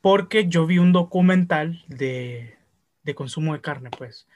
porque 0.00 0.48
yo 0.48 0.66
vi 0.66 0.78
un 0.78 0.92
documental 0.92 1.84
de, 1.86 2.56
de 3.04 3.14
consumo 3.14 3.52
de 3.54 3.60
carne, 3.60 3.90
pues, 3.96 4.26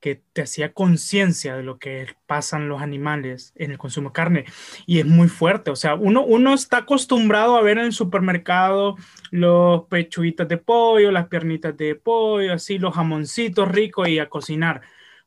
que 0.00 0.22
te 0.32 0.42
hacía 0.42 0.72
conciencia 0.72 1.56
de 1.56 1.62
lo 1.62 1.78
que 1.78 2.06
pasan 2.26 2.68
los 2.68 2.82
animales 2.82 3.52
en 3.56 3.70
el 3.70 3.78
consumo 3.78 4.10
de 4.10 4.12
carne. 4.12 4.44
Y 4.86 4.98
es 4.98 5.06
muy 5.06 5.28
fuerte. 5.28 5.70
O 5.70 5.76
sea, 5.76 5.94
uno, 5.94 6.24
uno 6.24 6.54
está 6.54 6.78
acostumbrado 6.78 7.56
a 7.56 7.62
ver 7.62 7.78
en 7.78 7.86
el 7.86 7.92
supermercado 7.92 8.96
los 9.30 9.84
pechuitas 9.84 10.48
de 10.48 10.58
pollo, 10.58 11.10
las 11.10 11.28
piernitas 11.28 11.76
de 11.76 11.94
pollo, 11.94 12.52
así, 12.52 12.78
los 12.78 12.94
jamoncitos 12.94 13.68
ricos 13.68 14.08
y 14.08 14.18
a 14.18 14.28
cocinar. 14.28 14.82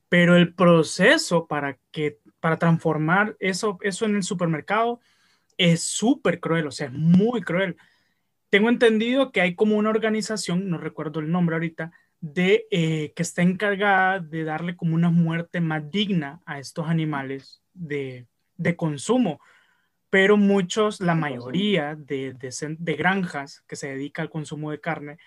Pero 0.08 0.36
el 0.38 0.54
proceso 0.54 1.48
para, 1.48 1.78
que, 1.92 2.20
para 2.40 2.58
transformar 2.58 3.36
eso, 3.40 3.78
eso 3.82 4.06
en 4.06 4.16
el 4.16 4.24
supermercado 4.24 5.00
es 5.58 5.84
súper 5.84 6.40
cruel, 6.40 6.68
o 6.68 6.72
sea, 6.72 6.88
es 6.88 6.94
muy 6.94 7.42
cruel. 7.42 7.76
Tengo 8.50 8.70
entendido 8.70 9.32
que 9.32 9.42
hay 9.42 9.56
como 9.56 9.78
una 9.78 9.90
organización, 9.90 10.70
no 10.70 10.78
recuerdo 10.78 11.20
el 11.20 11.32
nombre 11.32 11.56
ahorita, 11.56 11.92
de 12.22 12.66
eh, 12.72 13.14
que 13.16 13.24
está 13.24 13.42
encargada 13.42 14.20
de 14.20 14.44
darle 14.44 14.76
como 14.76 14.96
una 14.96 15.10
muerte 15.10 15.62
más 15.62 15.90
digna 15.92 16.42
a 16.46 16.60
estos 16.60 16.88
animales 16.88 17.62
de, 17.74 18.28
consumo. 18.76 19.40
Pero 20.10 20.38
muchos, 20.38 21.02
la 21.02 21.14
mayoría 21.14 21.96
de, 21.96 22.36
granjas 22.98 23.64
que 23.68 23.76
se 23.76 23.90
dedica 23.90 24.22
al 24.22 24.30
consumo 24.30 24.72
de 24.72 24.82
carne, 24.82 25.18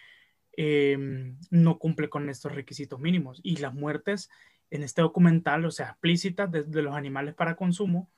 em, 0.57 1.39
no 1.51 1.79
cumple 1.79 2.09
con 2.09 2.29
estos 2.29 2.53
requisitos 2.53 2.99
mínimos. 2.99 3.41
Y 3.43 3.57
las 3.57 3.75
muertes 3.75 4.29
en 4.73 4.83
este 4.83 5.03
documental, 5.03 5.65
o 5.65 5.71
sea, 5.71 5.91
explícitas 5.91 6.51
de, 6.51 6.83
los 6.83 6.95
animales 6.95 7.35
para 7.35 7.57
consumo, 7.57 8.09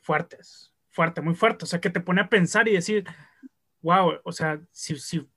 fuertes, 0.00 0.72
fuerte, 0.90 1.20
muy 1.20 1.34
fuerte. 1.34 1.64
O 1.64 1.66
sea, 1.66 1.80
que 1.80 1.90
te 1.90 2.00
pone 2.00 2.20
a 2.20 2.28
pensar 2.28 2.68
y 2.68 2.72
decir, 2.72 3.04
wow, 3.82 4.14
o 4.22 4.32
sea, 4.32 4.60
si, 4.70 4.96
si 4.96 5.28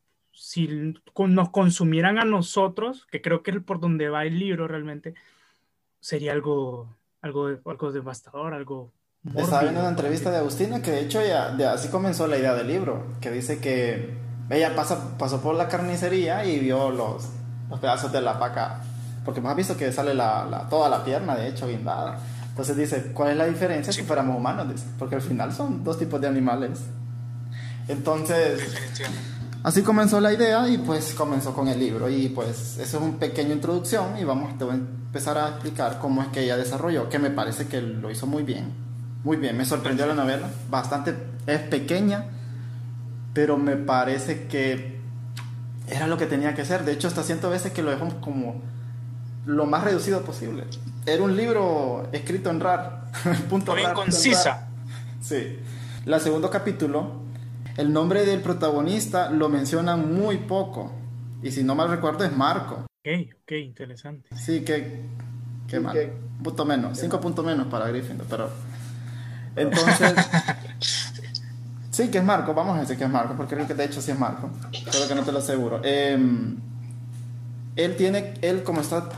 si 0.41 0.95
nos 1.27 1.49
consumieran 1.49 2.17
a 2.17 2.25
nosotros, 2.25 3.05
que 3.11 3.21
creo 3.21 3.43
que 3.43 3.51
es 3.51 3.57
por 3.63 3.79
donde 3.79 4.09
va 4.09 4.25
el 4.25 4.39
libro 4.39 4.67
realmente, 4.67 5.13
sería 5.99 6.31
algo, 6.31 6.95
algo, 7.21 7.59
algo 7.65 7.91
devastador, 7.91 8.55
algo... 8.55 8.91
Estaba 9.35 9.61
viendo 9.61 9.81
una 9.81 9.89
entrevista 9.89 10.31
de 10.31 10.37
Agustina 10.37 10.81
que 10.81 10.89
de 10.89 11.01
hecho 11.01 11.23
ya 11.23 11.51
de, 11.51 11.67
así 11.67 11.89
comenzó 11.89 12.25
la 12.25 12.39
idea 12.39 12.55
del 12.55 12.67
libro, 12.67 13.05
que 13.21 13.29
dice 13.29 13.59
que 13.59 14.15
ella 14.49 14.75
pasa, 14.75 15.15
pasó 15.19 15.43
por 15.43 15.53
la 15.53 15.67
carnicería 15.67 16.43
y 16.43 16.57
vio 16.57 16.89
los, 16.89 17.29
los 17.69 17.79
pedazos 17.79 18.11
de 18.11 18.21
la 18.21 18.33
vaca, 18.33 18.81
porque 19.23 19.39
hemos 19.39 19.55
visto 19.55 19.77
que 19.77 19.91
sale 19.91 20.13
la, 20.13 20.67
toda 20.69 20.89
la 20.89 21.03
pierna, 21.03 21.35
de 21.35 21.47
hecho, 21.47 21.67
guindada. 21.67 22.17
Entonces 22.49 22.75
dice, 22.75 23.11
¿cuál 23.13 23.31
es 23.31 23.37
la 23.37 23.45
diferencia 23.45 23.93
si 23.93 24.03
fuéramos 24.03 24.37
humanos? 24.37 24.67
Porque 24.99 25.15
al 25.15 25.21
final 25.21 25.53
son 25.53 25.83
dos 25.83 25.97
tipos 25.97 26.19
de 26.19 26.27
animales. 26.27 26.79
Entonces... 27.87 28.61
Así 29.63 29.83
comenzó 29.83 30.19
la 30.19 30.33
idea 30.33 30.67
y 30.67 30.79
pues 30.79 31.13
comenzó 31.13 31.53
con 31.53 31.67
el 31.67 31.79
libro 31.79 32.09
y 32.09 32.29
pues 32.29 32.79
eso 32.79 32.97
es 32.97 33.03
una 33.03 33.19
pequeña 33.19 33.53
introducción 33.53 34.17
y 34.17 34.23
vamos 34.23 34.49
a 34.59 34.73
empezar 34.73 35.37
a 35.37 35.49
explicar 35.49 35.99
cómo 35.99 36.23
es 36.23 36.29
que 36.29 36.41
ella 36.41 36.57
desarrolló, 36.57 37.09
que 37.09 37.19
me 37.19 37.29
parece 37.29 37.67
que 37.67 37.79
lo 37.79 38.09
hizo 38.09 38.25
muy 38.25 38.41
bien, 38.41 38.73
muy 39.23 39.37
bien, 39.37 39.55
me 39.55 39.65
sorprendió 39.65 40.07
la 40.07 40.15
novela, 40.15 40.49
bastante, 40.71 41.15
es 41.45 41.59
pequeña, 41.59 42.25
pero 43.33 43.55
me 43.57 43.75
parece 43.75 44.47
que 44.47 44.99
era 45.87 46.07
lo 46.07 46.17
que 46.17 46.25
tenía 46.25 46.55
que 46.55 46.65
ser, 46.65 46.83
de 46.83 46.93
hecho 46.93 47.07
hasta 47.07 47.21
ciento 47.21 47.51
veces 47.51 47.71
que 47.71 47.83
lo 47.83 47.91
dejó 47.91 48.19
como 48.19 48.63
lo 49.45 49.65
más 49.65 49.83
reducido 49.83 50.21
posible. 50.21 50.65
Era 51.05 51.23
un 51.23 51.35
libro 51.35 52.07
escrito 52.11 52.49
en 52.49 52.59
RAR, 52.59 53.05
punto 53.49 53.73
Muy 53.73 53.83
concisa. 53.93 54.67
Sí. 55.21 55.59
El 56.05 56.19
segundo 56.19 56.49
capítulo 56.49 57.21
el 57.77 57.93
nombre 57.93 58.25
del 58.25 58.41
protagonista 58.41 59.29
lo 59.29 59.49
mencionan 59.49 60.13
muy 60.13 60.37
poco. 60.37 60.91
Y 61.41 61.51
si 61.51 61.63
no 61.63 61.75
mal 61.75 61.89
recuerdo 61.89 62.23
es 62.23 62.35
Marco. 62.35 62.85
Ok, 62.99 63.33
ok, 63.43 63.51
interesante. 63.53 64.29
Sí, 64.35 64.61
que, 64.61 65.01
que 65.67 65.79
mal. 65.79 65.97
Un 66.37 66.43
punto 66.43 66.65
menos, 66.65 66.99
cinco 66.99 67.19
puntos 67.19 67.45
menos 67.45 67.67
para 67.67 67.87
Gryffindor, 67.87 68.27
pero... 68.29 68.49
Entonces... 69.55 70.13
sí, 71.91 72.09
que 72.09 72.17
es 72.17 72.23
Marco, 72.23 72.53
vamos 72.53 72.77
a 72.77 72.81
decir 72.81 72.97
que 72.97 73.05
es 73.05 73.09
Marco, 73.09 73.35
porque 73.35 73.55
creo 73.55 73.67
que 73.67 73.73
de 73.73 73.85
hecho 73.85 74.01
sí 74.01 74.11
es 74.11 74.19
Marco. 74.19 74.49
Pero 74.91 75.07
que 75.07 75.15
no 75.15 75.23
te 75.23 75.31
lo 75.31 75.39
aseguro. 75.39 75.81
Em, 75.83 76.57
él 77.75 77.95
tiene, 77.95 78.33
él 78.41 78.63
como 78.63 78.81
está 78.81 79.09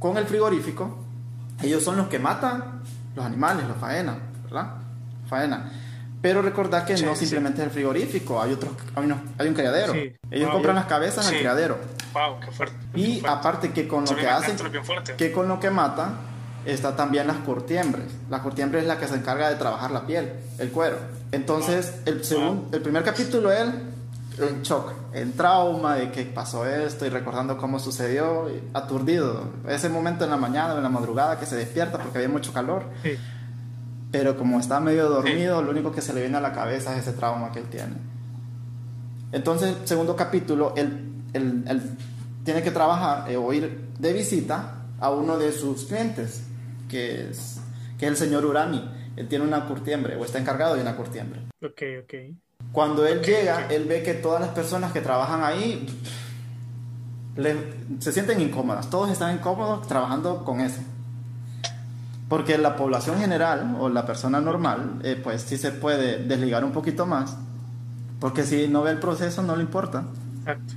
con 0.00 0.16
el 0.16 0.26
frigorífico, 0.26 0.98
ellos 1.62 1.84
son 1.84 1.96
los 1.98 2.08
que 2.08 2.18
matan 2.18 2.82
los 3.14 3.24
animales, 3.24 3.68
los 3.68 3.76
faena, 3.76 4.16
¿verdad? 4.44 4.74
Faena. 5.28 5.70
Pero 6.22 6.42
recordad 6.42 6.84
que 6.84 6.96
no 7.02 7.14
simplemente 7.14 7.60
es 7.60 7.66
el 7.66 7.70
frigorífico, 7.72 8.42
hay 8.42 8.52
otros, 8.52 8.72
hay, 8.96 9.48
un 9.48 9.54
criadero. 9.54 9.94
Ellos 10.30 10.50
compran 10.50 10.74
las 10.74 10.86
cabezas 10.86 11.28
al 11.28 11.34
criadero. 11.34 11.78
Wow, 12.12 12.40
qué 12.40 12.50
fuerte. 12.50 12.76
Y 12.94 13.24
aparte 13.24 13.72
que 13.72 13.86
con 13.86 14.04
lo 14.04 14.16
que 14.16 14.26
hacen, 14.26 14.56
que 15.16 15.32
con 15.32 15.48
lo 15.48 15.60
que 15.60 15.70
matan, 15.70 16.16
está 16.64 16.96
también 16.96 17.26
las 17.26 17.38
curtiembres. 17.38 18.06
La 18.28 18.42
curtiembre 18.42 18.80
es 18.80 18.86
la 18.86 18.98
que 18.98 19.06
se 19.06 19.14
encarga 19.14 19.48
de 19.50 19.56
trabajar 19.56 19.90
la 19.90 20.06
piel, 20.06 20.32
el 20.58 20.70
cuero. 20.70 20.98
Entonces, 21.32 22.00
el, 22.06 22.24
segundo, 22.24 22.68
el 22.76 22.82
primer 22.82 23.04
capítulo, 23.04 23.52
él 23.52 23.72
en 24.38 24.62
shock, 24.62 24.92
en 25.12 25.32
trauma 25.32 25.96
de 25.96 26.10
que 26.10 26.24
pasó 26.24 26.66
esto 26.66 27.06
y 27.06 27.08
recordando 27.08 27.56
cómo 27.56 27.78
sucedió, 27.78 28.48
aturdido. 28.74 29.44
Ese 29.68 29.88
momento 29.88 30.24
en 30.24 30.30
la 30.30 30.36
mañana 30.36 30.74
o 30.74 30.76
en 30.76 30.82
la 30.82 30.88
madrugada 30.88 31.38
que 31.38 31.46
se 31.46 31.56
despierta 31.56 31.98
porque 31.98 32.18
había 32.18 32.28
mucho 32.28 32.52
calor. 32.52 32.84
Sí 33.02 33.16
pero 34.10 34.36
como 34.36 34.58
está 34.58 34.80
medio 34.80 35.08
dormido, 35.08 35.62
lo 35.62 35.70
único 35.70 35.92
que 35.92 36.00
se 36.00 36.12
le 36.12 36.20
viene 36.20 36.36
a 36.36 36.40
la 36.40 36.52
cabeza 36.52 36.96
es 36.96 37.06
ese 37.06 37.16
trauma 37.16 37.52
que 37.52 37.60
él 37.60 37.68
tiene. 37.68 37.94
Entonces, 39.32 39.76
segundo 39.84 40.16
capítulo, 40.16 40.74
él, 40.76 41.12
él, 41.32 41.82
tiene 42.44 42.62
que 42.62 42.72
trabajar 42.72 43.30
eh, 43.30 43.36
o 43.36 43.52
ir 43.52 43.88
de 43.98 44.12
visita 44.12 44.86
a 44.98 45.10
uno 45.10 45.38
de 45.38 45.52
sus 45.52 45.84
clientes, 45.84 46.44
que 46.88 47.30
es, 47.30 47.60
que 47.98 48.06
es 48.06 48.10
el 48.10 48.16
señor 48.16 48.44
Urami. 48.44 48.90
Él 49.16 49.28
tiene 49.28 49.44
una 49.44 49.66
curtiembre 49.66 50.16
o 50.16 50.24
está 50.24 50.38
encargado 50.38 50.74
de 50.74 50.82
una 50.82 50.96
curtiembre. 50.96 51.42
Ok, 51.62 51.82
ok. 52.02 52.14
Cuando 52.72 53.06
él 53.06 53.20
llega, 53.22 53.66
él 53.68 53.84
ve 53.86 54.02
que 54.02 54.14
todas 54.14 54.40
las 54.40 54.50
personas 54.50 54.92
que 54.92 55.00
trabajan 55.00 55.42
ahí 55.42 55.86
se 57.98 58.12
sienten 58.12 58.40
incómodas. 58.40 58.90
Todos 58.90 59.10
están 59.10 59.34
incómodos 59.34 59.86
trabajando 59.86 60.44
con 60.44 60.60
eso. 60.60 60.80
Porque 62.28 62.58
la 62.58 62.76
población 62.76 63.18
general 63.18 63.76
o 63.80 63.88
la 63.88 64.06
persona 64.06 64.40
normal, 64.40 65.00
eh, 65.02 65.20
pues 65.20 65.42
sí 65.42 65.58
se 65.58 65.72
puede 65.72 66.24
desligar 66.24 66.64
un 66.64 66.70
poquito 66.70 67.06
más. 67.06 67.36
Porque 68.20 68.44
si 68.44 68.68
no 68.68 68.82
ve 68.82 68.92
el 68.92 68.98
proceso, 68.98 69.42
no 69.42 69.56
le 69.56 69.62
importa. 69.62 70.04
Exacto. 70.40 70.74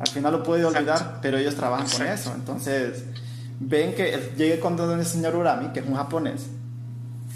Al 0.00 0.08
final 0.08 0.32
lo 0.32 0.42
puede 0.42 0.64
olvidar, 0.64 1.18
pero 1.20 1.36
ellos 1.36 1.54
trabajan 1.54 1.86
con 1.86 2.06
eso. 2.06 2.32
Entonces, 2.34 3.04
ven 3.60 3.94
que 3.94 4.32
llegue 4.36 4.58
con 4.58 4.78
el 4.78 5.04
señor 5.04 5.36
Urami, 5.36 5.68
que 5.68 5.80
es 5.80 5.86
un 5.86 5.94
japonés, 5.94 6.46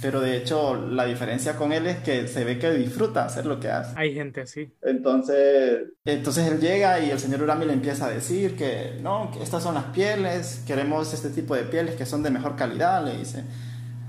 pero 0.05 0.21
de 0.21 0.37
hecho 0.37 0.75
la 0.75 1.07
diferencia 1.07 1.57
con 1.57 1.73
él 1.73 1.87
es 1.87 1.97
que 2.01 2.29
se 2.29 2.45
ve 2.45 2.59
que 2.59 2.71
disfruta 2.73 3.25
hacer 3.25 3.47
lo 3.47 3.59
que 3.59 3.71
hace. 3.71 3.95
Hay 3.97 4.13
gente 4.13 4.43
así. 4.43 4.71
Entonces, 4.83 5.81
entonces 6.05 6.47
él 6.47 6.61
llega 6.61 7.01
y 7.01 7.11
el 7.11 7.19
señor 7.19 7.41
Urami 7.41 7.65
le 7.65 7.73
empieza 7.73 8.05
a 8.05 8.11
decir 8.11 8.55
que 8.55 8.99
no, 9.01 9.31
que 9.33 9.43
estas 9.43 9.63
son 9.63 9.73
las 9.73 9.85
pieles, 9.85 10.63
queremos 10.67 11.15
este 11.15 11.31
tipo 11.31 11.55
de 11.55 11.63
pieles 11.63 11.95
que 11.95 12.05
son 12.05 12.23
de 12.23 12.29
mejor 12.29 12.55
calidad, 12.55 13.03
le 13.03 13.17
dice. 13.17 13.45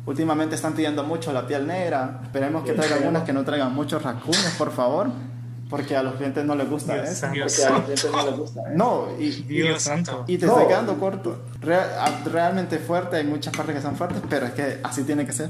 Últimamente 0.06 0.56
están 0.56 0.74
pidiendo 0.74 1.06
mucho 1.06 1.32
la 1.32 1.48
piel 1.48 1.66
negra, 1.66 2.20
esperemos 2.24 2.66
que 2.66 2.74
traigan 2.74 3.08
unas 3.08 3.24
que 3.24 3.32
no 3.32 3.46
traigan 3.46 3.74
muchos 3.74 4.04
racunes, 4.04 4.54
por 4.58 4.74
favor. 4.74 5.08
Porque 5.70 5.96
a 5.96 6.04
los 6.04 6.16
clientes 6.16 6.46
no 6.46 6.56
les 6.56 6.70
gusta 6.70 7.04
eso. 7.04 7.28
porque 7.28 7.64
a 7.64 7.70
los 7.72 7.84
clientes 7.84 8.12
no 8.12 8.26
les 8.26 8.38
gusta 8.38 8.62
No, 8.70 9.08
y, 9.20 9.30
Dios 9.44 9.82
santo. 9.82 10.24
y 10.28 10.38
te 10.38 10.46
estoy 10.46 10.68
quedando 10.68 10.98
corto. 11.00 11.42
realmente 11.62 12.78
fuerte, 12.80 13.18
hay 13.18 13.24
muchas 13.24 13.56
partes 13.56 13.76
que 13.76 13.82
son 13.82 13.96
fuertes, 13.96 14.22
pero 14.30 14.46
es 14.46 14.54
que 14.54 14.80
así 14.84 15.04
tiene 15.04 15.26
que 15.26 15.32
ser. 15.32 15.50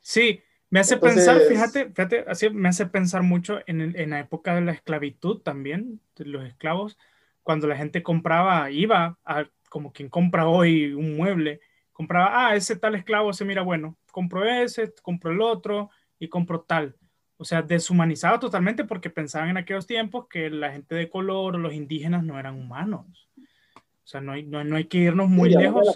Sí, 0.00 0.42
me 0.70 0.80
hace 0.80 0.96
pensar, 0.96 1.40
fíjate, 1.40 1.90
fíjate, 1.90 2.24
así 2.28 2.50
me 2.50 2.68
hace 2.68 2.86
pensar 2.86 3.22
mucho 3.22 3.58
en, 3.66 3.94
en 3.94 4.10
la 4.10 4.20
época 4.20 4.54
de 4.54 4.62
la 4.62 4.72
esclavitud 4.72 5.40
también, 5.42 6.00
de 6.16 6.24
los 6.24 6.44
esclavos, 6.44 6.98
cuando 7.42 7.66
la 7.66 7.76
gente 7.76 8.02
compraba, 8.02 8.70
iba 8.70 9.18
a, 9.24 9.44
como 9.70 9.92
quien 9.92 10.08
compra 10.08 10.46
hoy 10.46 10.92
un 10.92 11.16
mueble, 11.16 11.60
compraba, 11.92 12.48
ah, 12.48 12.56
ese 12.56 12.76
tal 12.76 12.94
esclavo 12.94 13.32
se 13.32 13.44
mira 13.44 13.62
bueno, 13.62 13.96
compro 14.12 14.44
ese, 14.44 14.92
compro 15.02 15.30
el 15.30 15.40
otro 15.40 15.90
y 16.18 16.28
compro 16.28 16.60
tal 16.60 16.97
o 17.38 17.44
sea, 17.44 17.62
deshumanizado 17.62 18.40
totalmente 18.40 18.84
porque 18.84 19.10
pensaban 19.10 19.50
en 19.50 19.56
aquellos 19.56 19.86
tiempos 19.86 20.26
que 20.28 20.50
la 20.50 20.72
gente 20.72 20.96
de 20.96 21.08
color 21.08 21.54
o 21.54 21.58
los 21.58 21.72
indígenas 21.72 22.24
no 22.24 22.38
eran 22.38 22.58
humanos. 22.58 23.28
O 23.36 24.10
sea, 24.10 24.20
no 24.20 24.32
hay, 24.32 24.42
no, 24.42 24.76
hay 24.76 24.84
que 24.86 24.98
irnos 24.98 25.28
muy 25.28 25.50
lejos. 25.50 25.88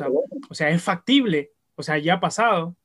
O 0.49 0.55
sea, 0.55 0.71
es 0.71 0.83
factible. 0.83 1.53
O 1.75 1.83
sea, 1.83 1.99
ya 1.99 2.15
ha 2.15 2.21
pasado. 2.21 2.77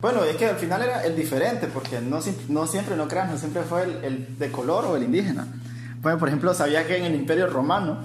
Bueno, 0.00 0.24
es 0.24 0.36
que 0.36 0.46
al 0.46 0.56
final 0.56 0.82
era 0.82 1.04
el 1.04 1.14
diferente, 1.14 1.68
porque 1.68 2.00
no, 2.00 2.18
no 2.48 2.66
siempre, 2.66 2.96
no 2.96 3.06
crean, 3.06 3.30
no 3.30 3.38
siempre 3.38 3.62
fue 3.62 3.84
el, 3.84 4.04
el, 4.04 4.38
de 4.38 4.50
color 4.50 4.84
o 4.86 4.96
el 4.96 5.04
indígena. 5.04 5.46
Bueno, 6.00 6.18
por 6.18 6.26
ejemplo, 6.26 6.52
sabía 6.54 6.84
que 6.86 6.96
en 6.96 7.04
el 7.04 7.14
Imperio 7.14 7.46
Romano, 7.46 7.98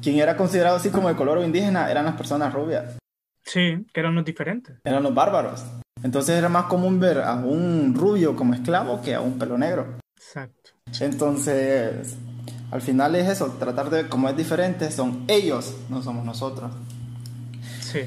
quien 0.00 0.18
era 0.18 0.36
considerado 0.36 0.76
así 0.76 0.90
como 0.90 1.08
de 1.08 1.16
color 1.16 1.38
o 1.38 1.44
indígena 1.44 1.90
eran 1.90 2.04
las 2.04 2.14
personas 2.14 2.54
rubias. 2.54 2.98
Sí, 3.42 3.84
que 3.92 4.00
eran 4.00 4.14
los 4.14 4.24
diferentes. 4.24 4.76
Eran 4.84 5.02
los 5.02 5.12
bárbaros. 5.12 5.64
Entonces 6.02 6.36
era 6.36 6.48
más 6.48 6.64
común 6.66 7.00
ver 7.00 7.20
a 7.20 7.34
un 7.34 7.94
rubio 7.94 8.36
como 8.36 8.54
esclavo 8.54 9.02
que 9.02 9.14
a 9.14 9.20
un 9.20 9.38
pelo 9.38 9.58
negro. 9.58 9.98
Exacto. 10.16 10.70
Entonces, 11.00 12.16
al 12.70 12.80
final 12.80 13.14
es 13.14 13.28
eso, 13.28 13.56
tratar 13.58 13.90
de, 13.90 14.08
como 14.08 14.28
es 14.28 14.36
diferente, 14.36 14.90
son 14.90 15.24
ellos, 15.28 15.74
no 15.88 16.02
somos 16.02 16.24
nosotros. 16.24 16.70
Sí. 17.80 18.00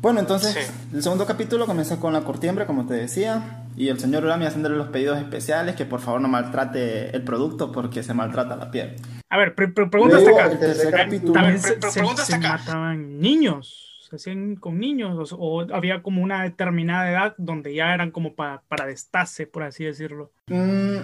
Bueno, 0.00 0.20
entonces 0.20 0.72
el 0.92 1.02
segundo 1.02 1.26
capítulo 1.26 1.66
comienza 1.66 2.00
con 2.00 2.12
la 2.12 2.22
curtiembre, 2.22 2.64
como 2.64 2.86
te 2.86 2.94
decía, 2.94 3.64
y 3.76 3.88
el 3.88 4.00
señor 4.00 4.24
Urami 4.24 4.46
haciéndole 4.46 4.76
los 4.76 4.88
pedidos 4.88 5.18
especiales 5.18 5.76
que 5.76 5.84
por 5.84 6.00
favor 6.00 6.22
no 6.22 6.28
maltrate 6.28 7.14
el 7.14 7.22
producto 7.22 7.70
porque 7.70 8.02
se 8.02 8.14
maltrata 8.14 8.56
la 8.56 8.70
piel. 8.70 8.96
A 9.28 9.36
ver, 9.36 9.54
pregunta 9.54 10.16
hasta 10.16 10.30
acá. 10.30 10.58
También 11.32 11.58
se 11.58 12.38
mataban 12.38 13.20
niños 13.20 13.89
se 14.10 14.16
hacían 14.16 14.56
con 14.56 14.78
niños 14.78 15.34
o, 15.38 15.66
había 15.72 16.02
como 16.02 16.22
una 16.22 16.42
determinada 16.42 17.10
edad 17.10 17.34
donde 17.38 17.74
ya 17.74 17.94
eran 17.94 18.10
como 18.10 18.34
para, 18.34 18.62
para 18.62 18.86
destace, 18.86 19.46
por 19.46 19.62
así 19.62 19.84
decirlo? 19.84 20.32
Mm, 20.48 20.98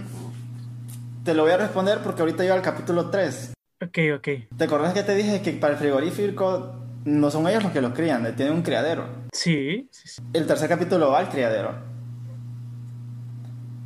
te 1.24 1.34
lo 1.34 1.44
voy 1.44 1.52
a 1.52 1.56
responder 1.56 2.00
porque 2.02 2.22
ahorita 2.22 2.44
iba 2.44 2.54
al 2.54 2.62
capítulo 2.62 3.10
3. 3.10 3.52
Ok, 3.82 3.98
ok. 4.16 4.28
¿Te 4.56 4.64
acuerdas 4.64 4.94
que 4.94 5.02
te 5.02 5.14
dije 5.14 5.42
que 5.42 5.52
para 5.52 5.74
el 5.74 5.78
frigorífico 5.78 6.74
no 7.04 7.30
son 7.30 7.46
ellos 7.46 7.62
los 7.62 7.72
que 7.72 7.80
los 7.80 7.92
crían, 7.92 8.34
tienen 8.34 8.54
un 8.54 8.62
criadero? 8.62 9.06
Sí, 9.32 9.88
El 10.32 10.46
tercer 10.46 10.68
capítulo 10.68 11.10
va 11.10 11.18
al 11.18 11.28
criadero. 11.28 11.74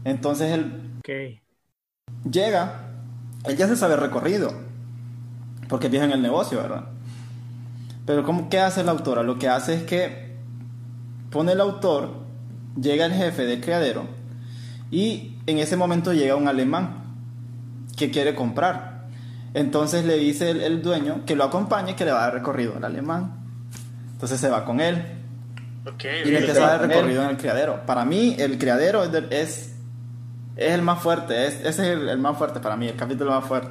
Entonces 0.05 0.53
él 0.53 0.97
okay. 1.01 1.41
llega, 2.31 2.93
él 3.45 3.57
ya 3.57 3.69
se 3.69 3.77
sabe 3.77 3.97
recorrido, 3.97 4.53
porque 5.69 5.89
vive 5.89 6.05
en 6.05 6.13
el 6.13 6.23
negocio, 6.23 6.63
¿verdad? 6.63 6.90
Pero 8.11 8.25
¿cómo, 8.25 8.49
¿qué 8.49 8.59
hace 8.59 8.83
la 8.83 8.91
autora? 8.91 9.23
Lo 9.23 9.39
que 9.39 9.49
hace 9.49 9.73
es 9.73 9.83
que 9.85 10.35
pone 11.31 11.53
el 11.53 11.61
autor, 11.61 12.11
llega 12.75 13.07
el 13.07 13.13
jefe 13.13 13.45
del 13.45 13.61
criadero 13.61 14.03
y 14.91 15.37
en 15.47 15.59
ese 15.59 15.77
momento 15.77 16.13
llega 16.13 16.35
un 16.35 16.49
alemán 16.49 17.05
que 17.97 18.11
quiere 18.11 18.35
comprar. 18.35 19.07
Entonces 19.55 20.05
le 20.05 20.17
dice 20.17 20.51
el, 20.51 20.83
dueño 20.83 21.25
que 21.25 21.37
lo 21.37 21.45
acompañe, 21.45 21.95
que 21.95 22.05
le 22.05 22.11
va 22.11 22.19
a 22.19 22.23
dar 22.23 22.35
recorrido 22.35 22.77
al 22.77 22.85
alemán. 22.85 23.45
Entonces 24.15 24.41
se 24.41 24.49
va 24.49 24.65
con 24.65 24.81
él. 24.81 25.05
y 26.25 26.31
le 26.31 26.39
empieza 26.39 26.67
a 26.67 26.79
dar 26.79 26.89
recorrido 26.89 27.23
en 27.23 27.31
el 27.31 27.37
criadero. 27.37 27.87
Para 27.87 28.05
mí 28.05 28.35
el 28.41 28.59
criadero 28.59 29.05
es, 29.05 29.23
es, 29.31 29.73
el 30.57 30.83
más 30.83 31.01
fuerte, 31.01 31.47
es, 31.47 31.61
ese 31.65 31.93
es 31.93 32.01
el 32.09 32.19
más 32.19 32.37
fuerte 32.37 32.59
para 32.59 32.77
mí, 32.77 32.89
el 32.89 32.97
capítulo 32.97 33.31
más 33.31 33.45
fuerte 33.45 33.71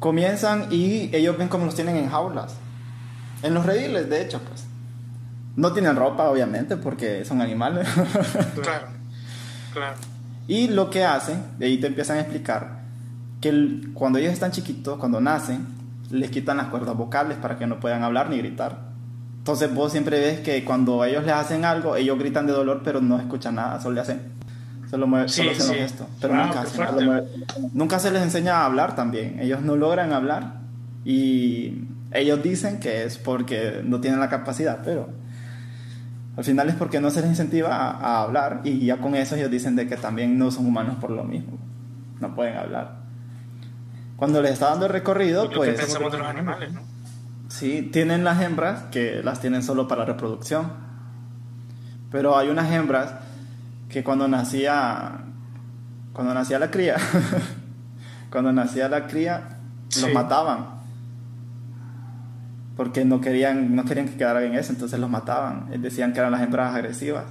comienzan 0.00 0.66
y 0.72 1.14
ellos 1.14 1.38
ven 1.38 1.46
cómo 1.46 1.66
los 1.66 1.76
tienen 1.76 1.96
en 1.96 2.10
jaulas. 2.10 2.56
En 3.42 3.54
los 3.54 3.64
rediles, 3.64 4.10
de 4.10 4.22
hecho, 4.22 4.40
pues. 4.40 4.64
No 5.56 5.72
tienen 5.72 5.94
ropa, 5.94 6.28
obviamente, 6.28 6.76
porque 6.76 7.24
son 7.24 7.40
animales. 7.40 7.86
claro, 8.60 8.88
claro. 9.72 9.96
Y 10.48 10.68
lo 10.68 10.90
que 10.90 11.04
hacen, 11.04 11.44
de 11.58 11.66
ahí 11.66 11.78
te 11.78 11.86
empiezan 11.86 12.16
a 12.16 12.20
explicar, 12.20 12.80
que 13.40 13.80
cuando 13.94 14.18
ellos 14.18 14.32
están 14.32 14.50
chiquitos, 14.50 14.98
cuando 14.98 15.20
nacen, 15.20 15.66
les 16.10 16.30
quitan 16.30 16.56
las 16.56 16.66
cuerdas 16.66 16.96
vocales 16.96 17.38
para 17.38 17.56
que 17.56 17.66
no 17.66 17.78
puedan 17.78 18.02
hablar 18.02 18.30
ni 18.30 18.38
gritar. 18.38 18.90
Entonces 19.38 19.72
vos 19.72 19.92
siempre 19.92 20.18
ves 20.18 20.40
que 20.40 20.64
cuando 20.64 21.04
ellos 21.04 21.24
les 21.24 21.34
hacen 21.34 21.64
algo, 21.64 21.96
ellos 21.96 22.18
gritan 22.18 22.46
de 22.46 22.52
dolor, 22.52 22.82
pero 22.84 23.00
no 23.00 23.18
escuchan 23.18 23.54
nada, 23.54 23.80
solo 23.80 23.94
le 23.94 24.00
hacen 24.00 24.39
Solo, 24.90 25.06
mueve, 25.06 25.28
solo 25.28 25.52
hacen 25.52 25.78
esto. 25.78 26.08
Pero 26.20 26.34
nunca, 26.34 26.64
nunca 27.72 27.98
se 28.00 28.10
les 28.10 28.22
enseña 28.22 28.56
a 28.56 28.64
hablar 28.66 28.96
también. 28.96 29.38
Ellos 29.38 29.60
no 29.62 29.76
logran 29.76 30.12
hablar 30.12 30.54
y 31.04 31.84
ellos 32.10 32.42
dicen 32.42 32.80
que 32.80 33.04
es 33.04 33.16
porque 33.16 33.82
no 33.84 34.00
tienen 34.00 34.18
la 34.18 34.28
capacidad, 34.28 34.80
pero 34.84 35.08
al 36.36 36.42
final 36.42 36.68
es 36.68 36.74
porque 36.74 37.00
no 37.00 37.10
se 37.10 37.20
les 37.20 37.30
incentiva 37.30 37.68
a, 37.72 38.22
hablar 38.22 38.62
y 38.64 38.84
ya 38.84 38.96
con 38.96 39.14
eso 39.14 39.36
ellos 39.36 39.50
dicen 39.50 39.76
de 39.76 39.86
que 39.86 39.96
también 39.96 40.36
no 40.38 40.50
son 40.50 40.66
humanos 40.66 40.96
por 41.00 41.10
lo 41.10 41.22
mismo. 41.22 41.56
No 42.18 42.34
pueden 42.34 42.56
hablar. 42.56 42.96
Cuando 44.16 44.42
les 44.42 44.52
está 44.52 44.70
dando 44.70 44.86
el 44.86 44.92
recorrido, 44.92 45.48
pues... 45.50 45.78
pensamos 45.78 46.10
de 46.10 46.18
los 46.18 46.26
animales, 46.26 46.72
¿no? 46.72 46.80
Sí, 47.48 47.88
tienen 47.92 48.24
las 48.24 48.42
hembras 48.42 48.84
que 48.90 49.22
las 49.22 49.40
tienen 49.40 49.62
solo 49.62 49.86
para 49.86 50.04
reproducción. 50.04 50.72
Pero 52.10 52.36
hay 52.36 52.48
unas 52.48 52.70
hembras 52.72 53.14
que 53.90 54.04
cuando 54.04 54.28
nacía, 54.28 55.24
cuando 56.12 56.32
nacía 56.32 56.58
la 56.58 56.70
cría, 56.70 56.96
cuando 58.30 58.52
nacía 58.52 58.88
la 58.88 59.06
cría, 59.06 59.58
los 60.00 60.12
mataban. 60.12 60.80
Porque 62.76 63.04
no 63.04 63.20
querían, 63.20 63.74
no 63.74 63.84
querían 63.84 64.08
que 64.08 64.16
quedara 64.16 64.42
en 64.44 64.54
eso, 64.54 64.72
entonces 64.72 64.98
los 64.98 65.10
mataban. 65.10 65.68
Decían 65.82 66.12
que 66.12 66.20
eran 66.20 66.32
las 66.32 66.40
hembras 66.40 66.74
agresivas. 66.74 67.24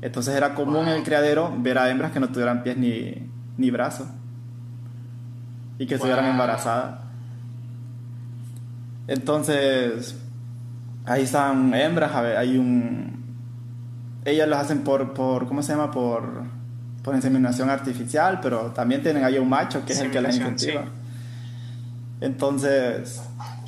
Entonces 0.00 0.34
era 0.34 0.54
común 0.54 0.88
en 0.88 0.94
el 0.94 1.02
criadero 1.02 1.54
ver 1.58 1.78
a 1.78 1.90
hembras 1.90 2.12
que 2.12 2.20
no 2.20 2.28
tuvieran 2.28 2.62
pies 2.62 2.76
ni, 2.76 3.30
ni 3.56 3.70
brazos. 3.70 4.08
Y 5.78 5.86
que 5.86 5.94
estuvieran 5.94 6.26
embarazadas. 6.26 7.00
Entonces, 9.06 10.18
ahí 11.04 11.22
están 11.22 11.74
hembras, 11.74 12.14
hay 12.14 12.56
un, 12.56 13.13
ellas 14.24 14.48
lo 14.48 14.56
hacen 14.56 14.80
por, 14.82 15.14
por 15.14 15.46
¿cómo 15.46 15.62
se 15.62 15.72
llama? 15.72 15.90
Por, 15.90 16.42
por 17.02 17.14
inseminación 17.14 17.70
artificial, 17.70 18.40
pero 18.42 18.72
también 18.72 19.02
tienen 19.02 19.24
ahí 19.24 19.38
un 19.38 19.48
macho 19.48 19.84
que 19.84 19.92
es 19.92 20.00
el 20.00 20.10
que 20.10 20.20
las 20.20 20.36
incentiva. 20.36 20.86
Entonces... 22.20 23.22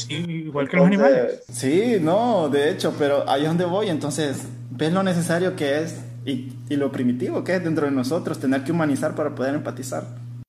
igual 0.09 0.69
que 0.69 0.77
los 0.77 0.87
animales. 0.87 1.43
Sí, 1.51 1.99
no, 2.01 2.49
de 2.49 2.71
hecho, 2.71 2.95
pero 2.99 3.29
ahí 3.29 3.43
es 3.43 3.49
donde 3.49 3.65
voy, 3.65 3.89
entonces 3.89 4.47
ves 4.71 4.93
lo 4.93 5.03
necesario 5.03 5.57
que 5.57 5.83
es 5.83 6.01
y, 6.25 6.53
y 6.69 6.77
lo 6.77 6.91
primitivo 6.91 7.45
que 7.45 7.57
es 7.57 7.65
dentro 7.65 7.87
de 7.87 7.93
nosotros, 7.93 8.39
tener 8.39 8.65
que 8.65 8.73
humanizar 8.73 9.15
para 9.15 9.35
poder 9.35 9.55
empatizar. 9.55 10.05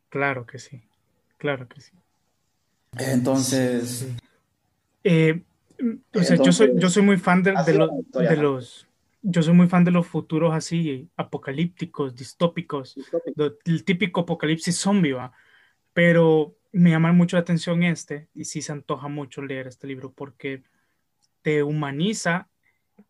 Claro 0.10 0.46
que 0.46 0.60
sí, 0.60 0.82
claro 1.38 1.68
que 1.68 1.82
sí. 1.82 1.92
Entonces... 2.98 4.08
Eh, 5.04 5.42
o 6.14 6.24
sea, 6.24 6.38
yo, 6.38 6.52
soy, 6.52 6.72
yo 6.76 6.90
soy 6.90 7.04
muy 7.04 7.18
fan 7.18 7.44
de, 7.44 7.54
de, 7.66 8.38
los... 8.38 8.88
Yo 9.22 9.42
soy 9.42 9.54
muy 9.54 9.68
fan 9.68 9.84
de 9.84 9.92
los 9.92 10.08
futuros 10.08 10.54
así, 10.54 11.10
apocalípticos, 11.16 12.16
distópicos, 12.16 12.96
el 13.66 13.84
típico 13.84 14.22
apocalipsis 14.22 14.78
zombie, 14.78 15.14
¿va? 15.14 15.32
Pero 15.94 16.56
me 16.72 16.92
llama 16.92 17.12
mucho 17.12 17.36
la 17.36 17.42
atención 17.42 17.84
este, 17.84 18.30
y 18.34 18.46
sí 18.46 18.62
se 18.62 18.72
antoja 18.72 19.08
mucho 19.08 19.42
leer 19.42 19.68
este 19.68 19.88
libro, 19.88 20.14
porque 20.14 20.64
te 21.42 21.64
humaniza 21.64 22.50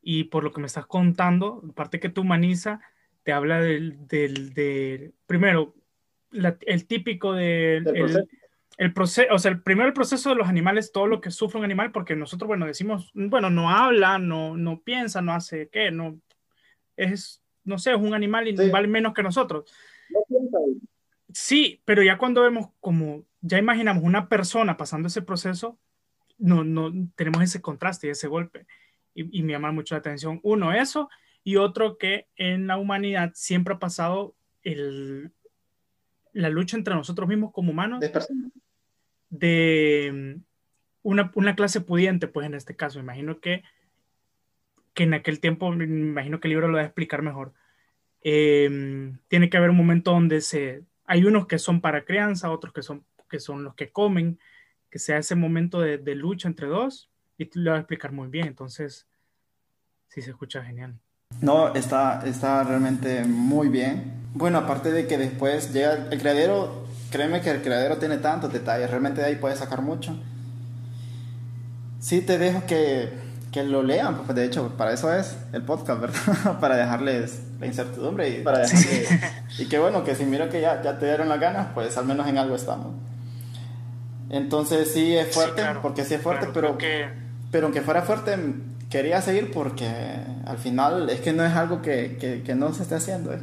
y 0.02 0.26
por 0.26 0.43
lo 0.43 0.52
que 0.52 0.62
me 0.62 0.67
estás 0.67 0.86
contando, 0.86 1.63
aparte 1.70 2.00
que 2.00 2.10
te 2.10 2.20
humaniza, 2.20 2.82
te 3.24 3.34
habla 3.34 3.60
del, 3.60 4.08
del, 4.08 5.13
primero, 5.26 5.76
el 6.32 6.88
típico 6.88 7.34
del, 7.34 7.88
el, 7.88 8.28
proceso, 8.94 9.34
o 9.34 9.40
sea, 9.40 9.52
el 9.52 9.62
primero 9.62 9.88
el 9.88 9.94
proceso 9.94 10.30
de 10.30 10.36
los 10.36 10.48
animales, 10.48 10.92
todo 10.92 11.08
lo 11.08 11.20
que 11.20 11.32
sufre 11.32 11.58
un 11.58 11.66
animal, 11.66 11.92
porque 11.92 12.16
nosotros, 12.16 12.48
bueno, 12.48 12.68
decimos, 12.68 13.12
bueno, 13.13 13.50
no 13.50 13.72
habla, 13.72 14.20
no, 14.20 14.56
no 14.56 14.82
piensa, 14.82 15.22
no 15.22 15.34
hace 15.34 15.70
qué, 15.70 15.90
no, 15.90 16.20
es, 16.96 17.42
no 17.63 17.80
sé, 17.80 17.92
es 17.92 17.98
un 17.98 18.13
animal 18.13 18.48
y 18.48 18.70
vale 18.70 18.88
menos 18.88 19.13
que 19.13 19.24
nosotros. 19.24 19.72
No 20.10 20.20
piensa. 20.28 20.58
Sí, 21.34 21.82
pero 21.86 22.04
ya 22.04 22.18
cuando 22.18 22.44
vemos 22.44 22.70
como, 22.80 23.24
ya 23.42 23.58
imaginamos 23.58 24.04
una 24.04 24.30
persona 24.30 24.78
pasando 24.78 25.08
ese 25.08 25.24
proceso, 25.24 25.80
no, 26.38 26.63
no 26.63 26.92
tenemos 27.16 27.42
ese 27.42 27.62
contraste 27.62 28.08
y 28.08 28.12
ese 28.12 28.28
golpe. 28.28 28.68
Y, 29.16 29.40
y 29.40 29.44
me 29.44 29.54
llama 29.54 29.72
mucho 29.72 29.96
la 29.96 30.00
atención, 30.00 30.40
uno, 30.44 30.72
eso, 30.72 31.10
y 31.44 31.56
otro 31.56 31.98
que 31.98 32.28
en 32.36 32.68
la 32.68 32.78
humanidad 32.78 33.32
siempre 33.34 33.74
ha 33.74 33.80
pasado 33.80 34.36
el, 34.62 35.32
la 36.34 36.50
lucha 36.50 36.78
entre 36.78 36.94
nosotros 36.94 37.28
mismos 37.28 37.52
como 37.52 37.72
humanos 37.72 38.04
de, 39.30 40.36
mm, 40.38 40.42
una, 41.04 41.32
una, 41.36 41.56
clase 41.56 41.82
pudiente, 41.82 42.28
pues 42.28 42.46
en 42.48 42.54
este 42.54 42.76
caso, 42.76 43.00
imagino 43.00 43.40
que, 43.40 43.63
que 44.94 45.04
en 45.04 45.13
aquel 45.13 45.40
tiempo, 45.40 45.74
imagino 45.74 46.40
que 46.40 46.48
el 46.48 46.52
libro 46.52 46.68
lo 46.68 46.76
va 46.76 46.82
a 46.82 46.86
explicar 46.86 47.22
mejor, 47.22 47.54
em, 48.22 49.18
tiene 49.28 49.50
que 49.50 49.58
haber 49.58 49.70
un 49.70 49.78
momento 49.78 50.12
donde 50.12 50.42
se, 50.42 50.84
hay 51.06 51.24
unos 51.26 51.48
que 51.48 51.60
son 51.60 51.82
para 51.82 52.06
crianza, 52.06 52.52
otros 52.52 52.74
que 52.74 52.82
son, 52.82 53.06
que 53.30 53.40
son 53.40 53.63
los 53.63 53.76
que 53.76 53.92
comen, 53.92 54.40
que 54.90 55.00
sea 55.00 55.18
ese 55.18 55.36
momento 55.36 55.82
de, 55.82 55.98
de 55.98 56.16
lucha 56.16 56.48
entre 56.48 56.68
dos, 56.68 57.10
y 57.38 57.50
lo 57.60 57.72
va 57.72 57.78
a 57.78 57.82
explicar 57.82 58.12
muy 58.12 58.28
bien, 58.30 58.48
entonces, 58.48 59.08
sí 60.08 60.22
se 60.22 60.32
escucha 60.32 60.63
genial. 60.63 61.00
No, 61.42 61.76
está, 61.76 62.24
está 62.26 62.63
realmente 62.63 63.24
muy 63.26 63.68
bien. 63.70 64.13
Bueno, 64.34 64.60
aparte 64.60 64.92
de 64.92 65.08
que 65.08 65.18
después 65.18 65.74
llega 65.74 66.08
el 66.10 66.20
criadero, 66.20 66.87
créeme 67.10 67.41
que 67.41 67.52
el 67.52 67.62
criadero 67.62 67.98
tiene 67.98 68.17
tantos 68.17 68.52
detalles, 68.52 68.89
realmente 68.89 69.22
de 69.22 69.28
ahí 69.28 69.36
puedes 69.36 69.60
sacar 69.60 69.82
mucho. 69.82 70.15
Sí, 72.00 72.22
te 72.22 72.38
dejo 72.38 72.65
que, 72.65 73.12
que 73.52 73.63
lo 73.63 73.84
lean, 73.84 74.24
pues 74.24 74.36
de 74.36 74.46
hecho, 74.46 74.70
para 74.78 74.93
eso 74.93 75.13
es 75.13 75.36
el 75.54 75.63
podcast, 75.63 76.02
¿verdad? 76.02 76.60
para 76.62 76.76
dejarles 76.76 77.41
la 77.60 77.65
incertidumbre 77.65 78.30
y 78.30 78.41
para 78.43 78.60
dejarles... 78.60 79.10
y 79.60 79.65
que 79.65 79.80
bueno, 79.80 80.04
que 80.04 80.15
si 80.15 80.26
miro 80.26 80.50
que 80.50 80.62
ya, 80.62 80.82
ya 80.82 81.00
te 81.00 81.06
dieron 81.06 81.30
las 81.30 81.39
ganas, 81.39 81.67
pues 81.74 81.98
al 81.98 82.06
menos 82.06 82.28
en 82.28 82.38
algo 82.38 82.56
estamos. 82.56 82.93
Entonces 84.30 84.91
sí 84.93 85.15
es 85.15 85.34
fuerte, 85.34 85.63
porque 85.82 86.04
sí 86.04 86.13
es 86.13 86.22
fuerte, 86.22 86.48
pero, 86.54 86.78
pero 87.52 87.67
aunque 87.67 87.82
fuera 87.82 88.02
fuerte, 88.02 88.38
quería 88.89 89.22
seguir 89.22 89.52
porque 89.52 89.89
al 90.46 90.58
final 90.58 91.10
es 91.10 91.22
que 91.22 91.34
no 91.34 91.46
es 91.46 91.54
algo 91.54 91.82
que, 91.82 92.43
que, 92.46 92.56
no 92.56 92.74
se 92.74 92.84
esté 92.84 92.96
haciendo, 92.96 93.34
¿eh? 93.34 93.39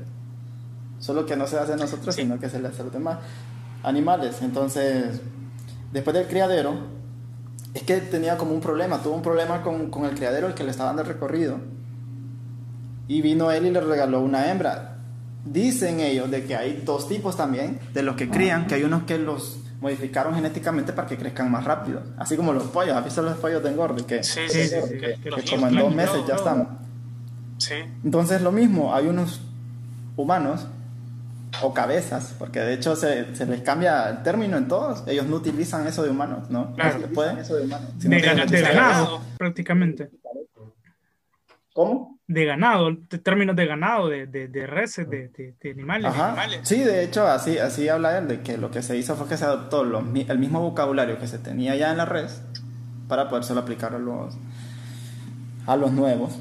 solo 1.00 1.26
que 1.26 1.36
no 1.36 1.46
se 1.46 1.58
hace 1.58 1.72
a 1.72 1.76
nosotros, 1.76 2.14
sino 2.14 2.38
que 2.38 2.48
se 2.48 2.60
le 2.60 2.68
hace 2.68 2.82
a 2.82 2.84
los 2.84 2.92
demás 2.92 3.18
animales. 3.84 4.42
Entonces, 4.42 5.20
después 5.92 6.14
del 6.14 6.26
criadero, 6.26 6.74
es 7.74 7.82
que 7.82 7.98
tenía 7.98 8.36
como 8.36 8.52
un 8.52 8.60
problema, 8.60 9.02
tuvo 9.02 9.14
un 9.14 9.22
problema 9.22 9.62
con, 9.62 9.90
con 9.90 10.04
el 10.04 10.14
criadero, 10.14 10.48
el 10.48 10.54
que 10.54 10.64
le 10.64 10.70
estaba 10.70 10.88
dando 10.88 11.02
el 11.02 11.08
recorrido. 11.08 11.58
Y 13.06 13.20
vino 13.20 13.50
él 13.50 13.66
y 13.66 13.70
le 13.70 13.80
regaló 13.80 14.20
una 14.20 14.50
hembra. 14.50 14.96
Dicen 15.44 16.00
ellos 16.00 16.30
de 16.30 16.44
que 16.44 16.56
hay 16.56 16.82
dos 16.84 17.08
tipos 17.08 17.36
también, 17.36 17.78
de 17.92 18.02
los 18.02 18.16
que 18.16 18.30
crían, 18.30 18.66
que 18.66 18.76
hay 18.76 18.84
unos 18.84 19.02
que 19.02 19.18
los 19.18 19.58
modificaron 19.80 20.34
genéticamente 20.34 20.94
para 20.94 21.06
que 21.06 21.18
crezcan 21.18 21.50
más 21.50 21.64
rápido. 21.64 22.02
Así 22.16 22.36
como 22.36 22.54
los 22.54 22.64
pollos. 22.64 22.96
¿Has 22.96 23.04
visto 23.04 23.20
los 23.20 23.36
pollos 23.36 23.62
de 23.62 23.70
engorde? 23.70 24.04
Que, 24.04 24.22
sí, 24.22 24.40
sí, 24.48 24.66
sí, 24.66 24.98
que, 24.98 25.18
como 25.50 25.68
en 25.68 25.76
dos 25.76 25.94
meses 25.94 26.22
ya 26.26 26.36
están. 26.36 26.78
Sí. 27.58 27.74
Entonces 28.02 28.40
lo 28.40 28.50
mismo, 28.50 28.94
hay 28.94 29.06
unos 29.06 29.42
humanos 30.16 30.66
o 31.62 31.74
cabezas, 31.74 32.34
porque 32.38 32.60
de 32.60 32.74
hecho 32.74 32.96
se, 32.96 33.34
se, 33.34 33.46
les 33.46 33.62
cambia 33.62 34.08
el 34.08 34.22
término 34.22 34.56
en 34.56 34.68
todos. 34.68 35.04
Ellos 35.06 35.26
no 35.26 35.36
utilizan 35.36 35.86
eso 35.86 36.02
de 36.02 36.10
humanos, 36.10 36.50
¿no? 36.50 36.74
Claro. 36.74 36.98
No 36.98 37.06
pueden 37.08 37.38
eso 37.38 37.56
de 37.56 37.64
humanos. 37.64 37.98
De, 37.98 38.60
ganado, 38.60 39.20
prácticamente. 39.38 40.10
¿Cómo? 41.72 42.18
De 42.26 42.44
ganado, 42.44 42.90
de 42.92 43.18
términos 43.18 43.56
de 43.56 43.66
ganado, 43.66 44.08
de, 44.08 44.26
de, 44.26 44.48
de 44.48 44.66
reses, 44.66 45.10
de, 45.10 45.28
de 45.28 45.70
animales, 45.70 46.14
animales, 46.14 46.60
Sí, 46.62 46.78
de 46.78 47.04
hecho, 47.04 47.26
así, 47.26 47.58
así 47.58 47.88
habla 47.88 48.16
él, 48.18 48.28
de 48.28 48.40
que 48.40 48.56
lo 48.56 48.70
que 48.70 48.82
se 48.82 48.96
hizo 48.96 49.16
fue 49.16 49.28
que 49.28 49.36
se 49.36 49.44
adoptó 49.44 49.82
el 49.82 50.38
mismo 50.38 50.60
vocabulario 50.60 51.18
que 51.18 51.26
se 51.26 51.38
tenía 51.38 51.74
ya 51.76 51.90
en 51.90 51.98
la 51.98 52.04
res 52.04 52.42
para 53.08 53.28
podérselo 53.28 53.60
aplicar 53.60 53.94
a 53.94 53.98
los, 53.98 54.36
a 55.66 55.76
los 55.76 55.92
nuevos. 55.92 56.38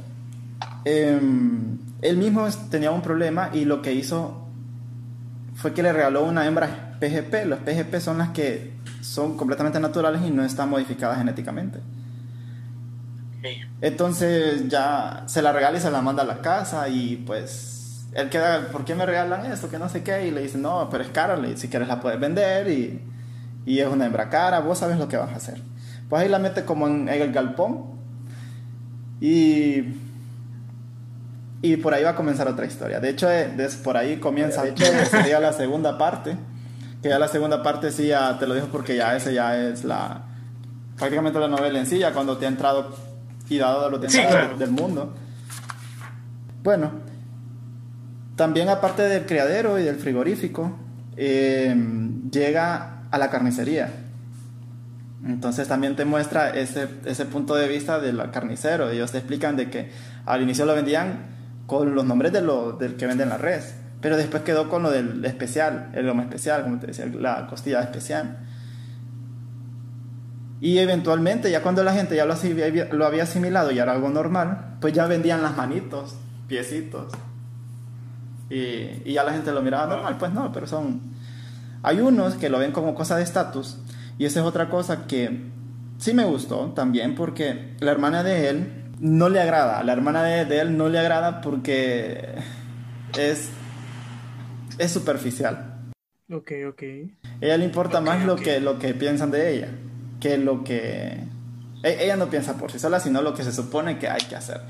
Em, 0.85 1.79
él 2.01 2.17
mismo 2.17 2.47
tenía 2.69 2.91
un 2.91 3.01
problema 3.01 3.49
y 3.53 3.65
lo 3.65 3.81
que 3.81 3.93
hizo 3.93 4.42
fue 5.55 5.73
que 5.73 5.83
le 5.83 5.93
regaló 5.93 6.23
una 6.23 6.45
hembra 6.45 6.97
PGP. 6.99 7.45
Los 7.45 7.59
PGP 7.59 7.99
son 7.99 8.17
las 8.17 8.29
que 8.29 8.73
son 9.01 9.37
completamente 9.37 9.79
naturales 9.79 10.21
y 10.25 10.31
no 10.31 10.43
están 10.43 10.69
modificadas 10.69 11.17
genéticamente. 11.17 11.79
Entonces 13.81 14.69
ya 14.69 15.23
se 15.25 15.41
la 15.41 15.51
regala 15.51 15.77
y 15.77 15.81
se 15.81 15.91
la 15.91 16.01
manda 16.01 16.23
a 16.23 16.25
la 16.25 16.39
casa 16.39 16.87
y 16.87 17.17
pues 17.17 18.07
él 18.13 18.29
queda, 18.29 18.67
¿por 18.71 18.85
qué 18.85 18.95
me 18.95 19.05
regalan 19.05 19.45
esto? 19.51 19.69
Que 19.69 19.79
no 19.79 19.89
sé 19.89 20.03
qué. 20.03 20.27
Y 20.27 20.31
le 20.31 20.41
dice, 20.41 20.57
no, 20.57 20.89
pero 20.89 21.03
es 21.03 21.09
cara, 21.09 21.37
si 21.55 21.67
quieres 21.67 21.87
la 21.87 21.99
puedes 21.99 22.19
vender 22.19 22.69
y, 22.69 23.01
y, 23.65 23.79
es 23.79 23.87
una 23.87 24.05
hembra 24.05 24.29
cara, 24.29 24.59
vos 24.59 24.77
sabes 24.77 24.97
lo 24.97 25.07
que 25.07 25.17
vas 25.17 25.31
a 25.31 25.35
hacer. 25.35 25.61
Pues 26.09 26.21
ahí 26.21 26.29
la 26.29 26.39
mete 26.39 26.63
como 26.63 26.87
en, 26.87 27.09
el 27.09 27.31
galpón 27.31 27.85
y, 29.19 29.81
y 31.63 31.77
por 31.77 31.93
ahí 31.93 32.03
va 32.03 32.09
a 32.09 32.15
comenzar 32.15 32.45
otra 32.49 32.65
historia. 32.65 32.99
De 32.99 33.09
hecho, 33.09 33.31
es, 33.31 33.77
por 33.77 33.95
ahí 33.95 34.17
comienza, 34.17 34.63
sería 35.09 35.39
la 35.39 35.53
segunda 35.53 35.97
parte. 35.97 36.35
Que 37.01 37.07
ya 37.07 37.17
la 37.17 37.29
segunda 37.29 37.63
parte 37.63 37.89
sí, 37.93 38.07
ya 38.07 38.37
te 38.37 38.45
lo 38.45 38.53
dijo 38.53 38.67
porque 38.67 38.97
ya 38.97 39.15
ese 39.15 39.33
ya 39.33 39.57
es 39.57 39.85
la 39.85 40.25
prácticamente 40.97 41.39
la 41.39 41.47
novela 41.47 41.79
en 41.79 41.85
sí, 41.85 41.99
ya 41.99 42.11
cuando 42.11 42.37
te 42.37 42.45
ha 42.45 42.49
entrado 42.49 42.93
y 43.47 43.57
dado 43.57 43.89
los 43.89 44.01
demás 44.01 44.59
del 44.59 44.71
mundo. 44.71 45.13
Bueno, 46.63 46.91
también 48.35 48.67
aparte 48.67 49.03
del 49.03 49.25
criadero 49.25 49.79
y 49.79 49.83
del 49.83 49.95
frigorífico, 49.95 50.77
eh, 51.15 51.73
llega 52.29 53.03
a 53.09 53.17
la 53.17 53.29
carnicería. 53.29 53.89
Entonces 55.25 55.69
también 55.69 55.95
te 55.95 56.03
muestra 56.03 56.49
ese, 56.49 56.89
ese 57.05 57.25
punto 57.25 57.55
de 57.55 57.69
vista 57.69 57.99
del 57.99 58.31
carnicero. 58.31 58.89
Ellos 58.89 59.13
te 59.13 59.19
explican 59.19 59.55
de 59.55 59.69
que 59.69 59.91
al 60.25 60.41
inicio 60.41 60.65
lo 60.65 60.75
vendían 60.75 61.32
con 61.79 61.95
los 61.95 62.05
nombres 62.05 62.31
de 62.31 62.41
lo, 62.41 62.73
del 62.73 62.95
que 62.95 63.07
venden 63.07 63.29
la 63.29 63.37
res, 63.37 63.75
pero 64.01 64.17
después 64.17 64.43
quedó 64.43 64.69
con 64.69 64.83
lo 64.83 64.91
del 64.91 65.23
especial, 65.25 65.89
el 65.93 66.05
lomo 66.05 66.21
especial, 66.21 66.63
como 66.63 66.79
te 66.79 66.87
decía, 66.87 67.05
la 67.05 67.47
costilla 67.47 67.81
especial. 67.81 68.37
Y 70.61 70.77
eventualmente, 70.77 71.51
ya 71.51 71.61
cuando 71.61 71.83
la 71.83 71.93
gente 71.93 72.15
ya 72.15 72.25
lo, 72.25 72.35
lo 72.91 73.05
había 73.05 73.23
asimilado 73.23 73.71
y 73.71 73.79
era 73.79 73.91
algo 73.91 74.09
normal, 74.09 74.77
pues 74.79 74.93
ya 74.93 75.07
vendían 75.07 75.41
las 75.41 75.57
manitos, 75.57 76.15
piecitos. 76.47 77.11
Y, 78.49 79.01
y, 79.05 79.13
ya 79.13 79.23
la 79.23 79.33
gente 79.33 79.51
lo 79.51 79.61
miraba 79.61 79.87
normal, 79.87 80.17
pues 80.17 80.31
no, 80.31 80.51
pero 80.51 80.67
son... 80.67 81.01
Hay 81.81 81.99
unos 81.99 82.35
que 82.35 82.49
lo 82.49 82.59
ven 82.59 82.71
como 82.71 82.95
cosa 82.95 83.17
de 83.17 83.23
estatus 83.23 83.77
y 84.17 84.25
esa 84.25 84.39
es 84.39 84.45
otra 84.45 84.69
cosa 84.69 85.05
que 85.07 85.49
sí 85.97 86.13
me 86.13 86.23
gustó 86.23 86.71
también 86.75 87.15
porque 87.15 87.75
la 87.79 87.91
hermana 87.91 88.23
de 88.23 88.49
él 88.49 88.82
no 89.03 89.27
le 89.27 89.41
agrada, 89.41 89.83
la 89.83 89.91
hermana 89.91 90.23
de, 90.23 90.45
de 90.45 90.61
él 90.61 90.77
no 90.77 90.87
le 90.87 90.97
agrada 90.97 91.41
porque 91.41 92.35
es, 93.17 93.49
es 94.77 94.91
superficial. 94.91 95.91
Ok, 96.31 96.51
ok. 96.69 96.83
A 97.41 97.45
ella 97.45 97.57
le 97.57 97.65
importa 97.65 97.99
más 97.99 98.23
Lo, 98.25 98.37
que, 98.37 98.61
lo 98.61 98.79
que 98.79 98.93
piensan 98.93 99.29
de 99.29 99.53
ella 99.53 99.67
que 100.21 100.37
lo 100.37 100.63
que... 100.63 101.21
E, 101.83 102.05
ella 102.05 102.15
no 102.15 102.29
piensa 102.29 102.55
por 102.55 102.71
sí 102.71 102.79
sola, 102.79 103.01
sino 103.01 103.21
lo 103.21 103.33
que 103.33 103.43
se 103.43 103.51
supone 103.51 103.99
que 103.99 104.07
hay 104.07 104.21
que 104.21 104.37
hacer. 104.37 104.61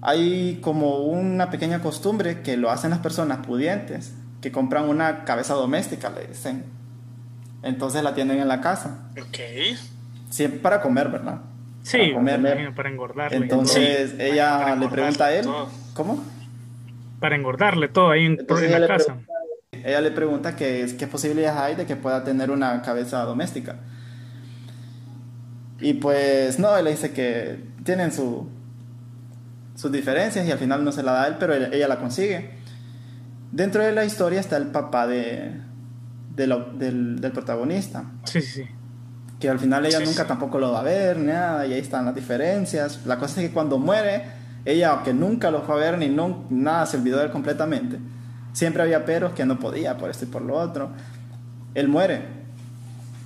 Hay 0.00 0.60
como 0.62 0.98
una 1.00 1.50
pequeña 1.50 1.82
costumbre 1.82 2.42
que 2.42 2.56
lo 2.56 2.70
hacen 2.70 2.90
las 2.90 3.00
personas 3.00 3.44
pudientes, 3.44 4.14
que 4.40 4.52
compran 4.52 4.88
una 4.88 5.24
cabeza 5.24 5.54
doméstica, 5.54 6.10
le 6.10 6.28
dicen. 6.28 6.66
Entonces 7.64 8.04
la 8.04 8.14
tienen 8.14 8.38
en 8.38 8.46
la 8.46 8.60
casa. 8.60 9.10
Ok. 9.20 9.76
Siempre 10.30 10.60
para 10.60 10.80
comer, 10.80 11.08
¿verdad? 11.08 11.40
Sí, 11.82 12.12
para, 12.14 12.74
para 12.74 12.88
engordarle. 12.88 13.36
Entonces 13.36 14.14
ella 14.18 14.76
le 14.76 14.88
pregunta 14.88 15.26
a 15.26 15.34
él, 15.34 15.46
¿cómo? 15.94 16.22
Para 17.20 17.36
engordarle 17.36 17.88
todo 17.88 18.10
ahí 18.10 18.24
en, 18.24 18.36
la 18.36 18.86
casa. 18.86 19.18
ella 19.72 20.00
le 20.00 20.10
pregunta 20.10 20.56
qué, 20.56 20.94
qué 20.98 21.06
posibilidades 21.06 21.60
hay 21.60 21.74
de 21.76 21.86
que 21.86 21.96
pueda 21.96 22.24
tener 22.24 22.50
una 22.50 22.82
cabeza 22.82 23.22
doméstica. 23.24 23.76
Y 25.80 25.94
pues 25.94 26.60
no, 26.60 26.76
él 26.76 26.84
le 26.84 26.92
dice 26.92 27.12
que 27.12 27.58
tienen 27.84 28.12
su, 28.12 28.48
sus 29.74 29.90
diferencias 29.90 30.46
y 30.46 30.52
al 30.52 30.58
final 30.58 30.84
no 30.84 30.92
se 30.92 31.02
la 31.02 31.12
da 31.12 31.26
él, 31.26 31.36
pero 31.40 31.54
ella, 31.54 31.88
la 31.88 31.98
consigue. 31.98 32.50
Dentro 33.50 33.82
de 33.82 33.92
la 33.92 34.04
historia 34.04 34.38
está 34.38 34.56
el 34.56 34.68
papá 34.68 35.08
de, 35.08 35.60
del, 36.34 37.18
del, 37.20 37.32
protagonista. 37.32 38.04
Sí, 38.24 38.40
sí, 38.40 38.62
sí. 38.62 38.68
Que 39.42 39.50
al 39.50 39.58
final 39.58 39.84
ella 39.84 39.98
nunca 39.98 40.24
tampoco 40.24 40.60
lo 40.60 40.70
va 40.70 40.78
a 40.78 40.82
ver, 40.84 41.18
nada, 41.18 41.66
y 41.66 41.72
ahí 41.72 41.80
están 41.80 42.04
las 42.04 42.14
diferencias. 42.14 43.00
La 43.06 43.18
cosa 43.18 43.40
es 43.40 43.48
que 43.48 43.52
cuando 43.52 43.76
muere, 43.76 44.22
ella, 44.64 44.90
aunque 44.90 45.12
nunca 45.12 45.50
lo 45.50 45.62
fue 45.62 45.74
a 45.74 45.78
ver 45.78 45.98
ni 45.98 46.08
no, 46.08 46.44
nada, 46.48 46.86
se 46.86 46.96
olvidó 46.96 47.18
de 47.18 47.24
él 47.24 47.32
completamente. 47.32 47.98
Siempre 48.52 48.84
había 48.84 49.04
peros 49.04 49.32
que 49.32 49.44
no 49.44 49.58
podía 49.58 49.98
por 49.98 50.10
esto 50.10 50.26
y 50.26 50.28
por 50.28 50.42
lo 50.42 50.54
otro. 50.54 50.90
Él 51.74 51.88
muere, 51.88 52.22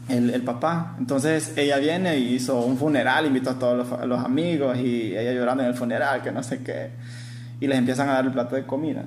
el, 0.09 0.31
el 0.31 0.41
papá. 0.41 0.97
Entonces 0.99 1.53
ella 1.59 1.77
viene 1.77 2.17
y 2.17 2.37
hizo 2.37 2.63
un 2.63 2.79
funeral, 2.79 3.27
invitó 3.27 3.51
a 3.51 3.59
todos 3.59 3.87
los, 3.87 4.07
los, 4.07 4.25
amigos 4.25 4.79
y 4.79 5.15
ella 5.15 5.35
llorando 5.35 5.65
en 5.65 5.69
el 5.69 5.75
funeral, 5.75 6.23
que 6.23 6.33
no 6.33 6.43
sé 6.43 6.63
qué. 6.63 6.93
Y 7.61 7.67
les 7.67 7.77
empiezan 7.77 8.09
a 8.09 8.15
dar 8.15 8.25
el 8.25 8.33
plato 8.33 8.57
de 8.57 8.65
comida. 8.65 9.05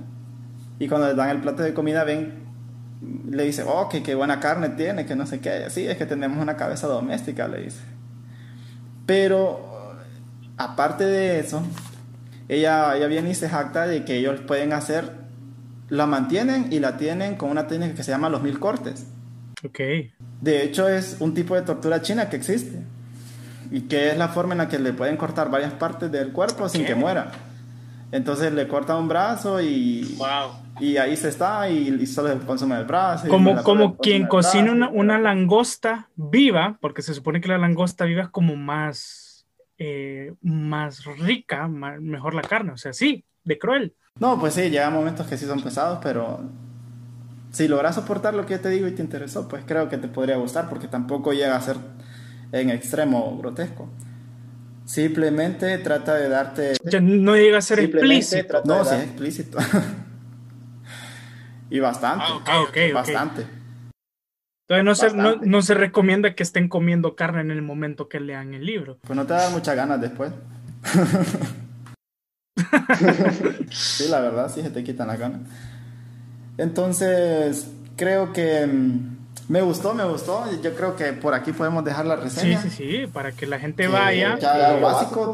Y 0.78 0.88
cuando 0.88 1.08
les 1.08 1.16
dan 1.16 1.32
el 1.32 1.42
plato 1.42 1.64
de 1.64 1.74
comida, 1.74 2.04
ven 2.04 2.49
le 3.02 3.44
dice, 3.44 3.64
oh, 3.66 3.88
que 3.90 4.04
qué 4.04 4.16
buena 4.16 4.40
carne 4.40 4.70
tiene, 4.70 5.06
que 5.06 5.16
no 5.16 5.26
sé 5.26 5.40
qué. 5.40 5.70
Sí, 5.70 5.88
es 5.88 5.98
que 5.98 6.06
tenemos 6.06 6.42
una 6.42 6.58
cabeza 6.58 6.88
doméstica, 6.88 7.48
le 7.48 7.62
dice. 7.64 7.80
Pero, 9.06 9.96
aparte 10.58 11.06
de 11.06 11.40
eso, 11.40 11.64
ella, 12.48 12.96
ella 12.96 13.08
viene 13.08 13.32
y 13.32 13.36
se 13.36 13.50
jacta 13.50 13.88
de 13.88 14.04
que 14.04 14.18
ellos 14.18 14.42
pueden 14.42 14.74
hacer, 14.74 15.14
la 15.88 16.06
mantienen 16.06 16.68
y 16.72 16.80
la 16.80 16.98
tienen 16.98 17.36
con 17.36 17.50
una 17.50 17.68
técnica 17.68 17.96
que 17.96 18.04
se 18.04 18.12
llama 18.12 18.30
los 18.30 18.44
mil 18.44 18.60
cortes. 18.60 19.08
Ok. 19.64 19.80
De 20.42 20.64
hecho, 20.64 20.88
es 20.88 21.18
un 21.20 21.34
tipo 21.34 21.56
de 21.56 21.62
tortura 21.62 22.02
china 22.02 22.30
que 22.30 22.36
existe. 22.36 22.80
Y 23.72 23.82
que 23.82 24.10
es 24.10 24.18
la 24.18 24.30
forma 24.30 24.54
en 24.54 24.60
la 24.60 24.68
que 24.68 24.80
le 24.80 24.94
pueden 24.94 25.16
cortar 25.16 25.52
varias 25.52 25.74
partes 25.74 26.12
del 26.12 26.32
cuerpo 26.32 26.68
sin 26.70 26.86
que 26.86 26.96
muera. 26.96 27.32
Entonces 28.12 28.52
le 28.54 28.68
corta 28.68 28.98
un 28.98 29.08
brazo 29.08 29.62
y... 29.62 30.16
Wow 30.18 30.70
y 30.80 30.98
ahí 30.98 31.16
se 31.18 31.30
está 31.30 31.70
y, 31.70 32.06
solo 32.08 32.38
consume 32.46 32.78
el 32.78 32.86
brazo. 32.86 33.28
Como, 33.28 33.62
como 33.64 33.98
quien 33.98 34.28
cocina 34.28 34.72
una, 34.72 34.90
una, 34.90 35.20
langosta 35.20 36.10
viva, 36.16 36.78
porque 36.82 37.02
se 37.02 37.14
supone 37.14 37.42
que 37.42 37.50
la 37.50 37.58
langosta 37.58 38.06
viva 38.06 38.24
es 38.24 38.30
como 38.30 38.56
más, 38.56 39.46
eh, 39.78 40.34
más 40.42 41.04
rica, 41.06 41.68
mejor 41.68 42.34
la 42.34 42.42
carne, 42.42 42.72
o 42.72 42.78
sea, 42.78 42.94
sí, 42.94 43.26
de 43.44 43.60
cruel. 43.60 43.96
No, 44.20 44.40
pues 44.40 44.54
sí, 44.54 44.70
llega 44.70 44.90
momentos 44.90 45.28
que 45.28 45.38
sí 45.38 45.46
son 45.46 45.62
pesados, 45.62 46.00
pero 46.02 46.40
si 47.52 47.68
logras 47.68 47.96
soportar 47.96 48.34
lo 48.34 48.46
que 48.46 48.56
yo 48.56 48.62
te 48.62 48.70
digo 48.70 48.88
y 48.88 48.92
te 48.92 49.02
interesó, 49.02 49.48
pues 49.48 49.64
creo 49.66 49.90
que 49.90 49.98
te 49.98 50.08
podría 50.08 50.38
gustar, 50.38 50.70
porque 50.70 50.88
tampoco 50.88 51.34
llega 51.34 51.56
a 51.56 51.62
ser 51.62 51.78
en 52.52 52.70
extremo 52.70 53.38
grotesco. 53.38 53.90
Simplemente 54.90 55.78
trata 55.78 56.16
de 56.16 56.30
darte... 56.30 56.74
no 57.00 57.36
llega 57.36 57.60
a 57.60 57.62
ser 57.62 57.80
explícito. 57.80 58.64
No, 58.66 58.84
sí, 58.84 58.96
es 58.96 59.04
explícito. 59.04 59.60
Y 61.72 61.80
bastante. 61.80 62.26
Ah, 62.48 62.62
okay, 62.62 62.92
bastante. 62.92 63.46
Entonces 64.68 64.84
no 64.84 64.96
se, 64.96 65.16
no, 65.16 65.36
no, 65.36 65.62
se 65.62 65.76
recomienda 65.76 66.34
que 66.34 66.42
estén 66.42 66.68
comiendo 66.68 67.16
carne 67.16 67.42
en 67.42 67.52
el 67.52 67.62
momento 67.62 68.10
que 68.10 68.20
lean 68.20 68.56
el 68.56 68.66
libro. 68.66 68.98
Pues 69.02 69.16
no 69.16 69.28
te 69.28 69.34
da 69.34 69.52
muchas 69.52 69.76
ganas 69.76 70.02
después. 70.02 70.32
sí, 73.70 74.08
la 74.10 74.22
verdad, 74.22 74.52
sí 74.52 74.64
se 74.64 74.72
te 74.72 74.84
quitan 74.84 75.10
las 75.10 75.20
ganas. 75.20 75.42
Entonces, 76.58 77.70
creo 77.96 78.34
que 78.34 78.66
mm, 78.66 79.19
me 79.50 79.62
gustó, 79.62 79.94
me 79.94 80.06
gustó. 80.06 80.46
Yo 80.62 80.76
creo 80.76 80.96
que 80.96 81.12
por 81.12 81.34
aquí 81.34 81.52
podemos 81.52 81.84
dejar 81.84 82.06
la 82.06 82.16
reseña. 82.16 82.62
Sí, 82.62 82.70
sí, 82.70 82.78
sí, 82.78 83.08
para 83.08 83.32
que 83.34 83.48
la 83.48 83.60
gente 83.60 83.88
vaya, 83.88 84.38
básico, 84.82 85.34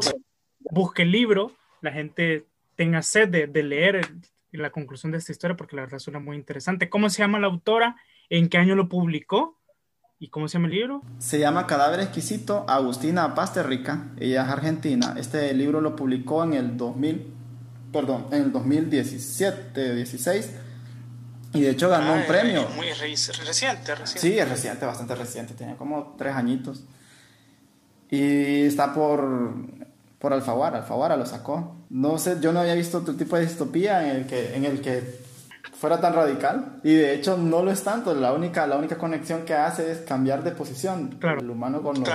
busque 0.70 1.02
el 1.02 1.12
libro, 1.12 1.52
la 1.82 1.92
gente 1.92 2.46
tenga 2.74 3.02
sed 3.02 3.28
de, 3.28 3.46
de 3.46 3.62
leer 3.62 4.08
la 4.52 4.70
conclusión 4.70 5.12
de 5.12 5.18
esta 5.18 5.32
historia 5.32 5.56
porque 5.56 5.76
la 5.76 5.82
verdad 5.82 5.98
suena 5.98 6.18
muy 6.18 6.36
interesante. 6.36 6.88
¿Cómo 6.88 7.10
se 7.10 7.18
llama 7.18 7.38
la 7.38 7.46
autora? 7.46 7.96
¿En 8.30 8.48
qué 8.48 8.56
año 8.56 8.74
lo 8.74 8.88
publicó? 8.88 9.58
¿Y 10.18 10.28
cómo 10.28 10.48
se 10.48 10.54
llama 10.54 10.68
el 10.68 10.74
libro? 10.74 11.02
Se 11.18 11.38
llama 11.38 11.66
Cadáver 11.66 12.00
Exquisito, 12.00 12.64
Agustina 12.68 13.34
Pasterrica. 13.34 14.08
Ella 14.18 14.44
es 14.44 14.48
argentina. 14.48 15.14
Este 15.18 15.52
libro 15.52 15.82
lo 15.82 15.94
publicó 15.94 16.42
en 16.42 16.54
el 16.54 16.76
2000, 16.78 17.34
perdón, 17.92 18.28
en 18.32 18.44
el 18.44 18.52
2017, 18.52 19.94
16. 19.94 20.54
Y 21.56 21.62
de 21.62 21.70
hecho 21.70 21.88
ganó 21.88 22.12
un 22.12 22.20
ah, 22.20 22.26
premio. 22.26 22.68
Muy 22.76 22.92
reciente, 22.92 23.94
reciente. 23.94 23.94
Sí, 24.06 24.38
es 24.38 24.48
reciente, 24.48 24.86
bastante 24.86 25.14
reciente. 25.14 25.54
Tiene 25.54 25.76
como 25.76 26.14
tres 26.16 26.34
añitos. 26.34 26.84
Y 28.10 28.62
está 28.62 28.94
por 28.94 29.54
por 30.18 30.32
Alfaguara, 30.32 30.78
Alfaguara 30.78 31.16
lo 31.16 31.26
sacó. 31.26 31.76
No 31.90 32.18
sé, 32.18 32.38
yo 32.40 32.52
no 32.52 32.60
había 32.60 32.74
visto 32.74 32.98
otro 32.98 33.14
tipo 33.14 33.36
de 33.36 33.42
distopía 33.42 34.10
en 34.10 34.16
el 34.16 34.26
que, 34.26 34.56
en 34.56 34.64
el 34.64 34.80
que 34.80 35.20
fuera 35.78 36.00
tan 36.00 36.14
radical 36.14 36.80
y 36.82 36.94
de 36.94 37.14
hecho 37.14 37.36
no 37.36 37.62
lo 37.62 37.70
es 37.70 37.84
tanto, 37.84 38.14
la 38.14 38.32
única, 38.32 38.66
la 38.66 38.76
única 38.76 38.96
conexión 38.96 39.44
que 39.44 39.54
hace 39.54 39.92
es 39.92 39.98
cambiar 39.98 40.42
de 40.42 40.52
posición 40.52 41.18
el 41.22 41.50
humano 41.50 41.82
con 41.82 42.00
los, 42.00 42.08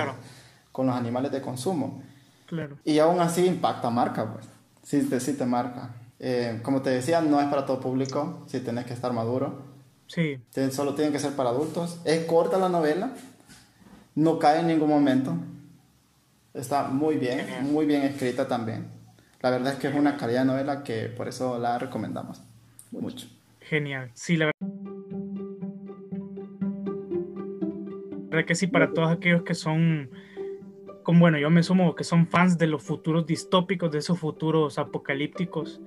con 0.72 0.86
los 0.88 0.96
animales 0.96 1.30
de 1.32 1.40
consumo. 1.40 2.02
Claro. 2.46 2.76
Y 2.84 2.98
aún 2.98 3.20
así 3.20 3.46
impacta, 3.46 3.88
marca, 3.88 4.30
pues. 4.30 4.46
Sí 4.82 5.00
te, 5.08 5.20
sí 5.20 5.34
te 5.34 5.46
marca. 5.46 5.90
Eh, 6.24 6.60
como 6.62 6.82
te 6.82 6.90
decía, 6.90 7.20
no 7.20 7.40
es 7.40 7.48
para 7.48 7.66
todo 7.66 7.80
público, 7.80 8.44
si 8.46 8.60
tienes 8.60 8.86
que 8.86 8.94
estar 8.94 9.12
maduro. 9.12 9.60
Sí. 10.06 10.40
Solo 10.70 10.94
tienen 10.94 11.12
que 11.12 11.18
ser 11.18 11.32
para 11.32 11.50
adultos. 11.50 12.00
Es 12.04 12.24
corta 12.26 12.58
la 12.58 12.68
novela, 12.68 13.12
no 14.14 14.38
cae 14.38 14.60
en 14.60 14.68
ningún 14.68 14.88
momento. 14.88 15.34
Está 16.54 16.84
muy 16.84 17.16
bien, 17.16 17.72
muy 17.72 17.86
bien 17.86 18.02
escrita 18.02 18.46
también. 18.46 18.86
La 19.40 19.50
verdad 19.50 19.72
es 19.72 19.80
que 19.80 19.88
es 19.88 19.94
una 19.94 20.16
calidad 20.16 20.42
de 20.42 20.46
novela 20.46 20.84
que 20.84 21.06
por 21.06 21.26
eso 21.26 21.58
la 21.58 21.76
recomendamos 21.76 22.40
mucho. 22.92 23.26
Genial. 23.60 24.12
Sí, 24.14 24.36
la 24.36 24.46
verdad 24.46 24.52
que 28.46 28.54
sí, 28.54 28.68
para 28.68 28.92
todos 28.92 29.10
aquellos 29.10 29.42
que 29.42 29.54
son, 29.54 30.10
como 31.02 31.20
bueno, 31.20 31.38
yo 31.38 31.50
me 31.50 31.62
sumo 31.62 31.96
que 31.96 32.04
son 32.04 32.28
fans 32.28 32.58
de 32.58 32.68
los 32.68 32.82
futuros 32.82 33.26
distópicos, 33.26 33.90
de 33.90 33.98
esos 33.98 34.18
futuros 34.18 34.78
apocalípticos, 34.78 35.80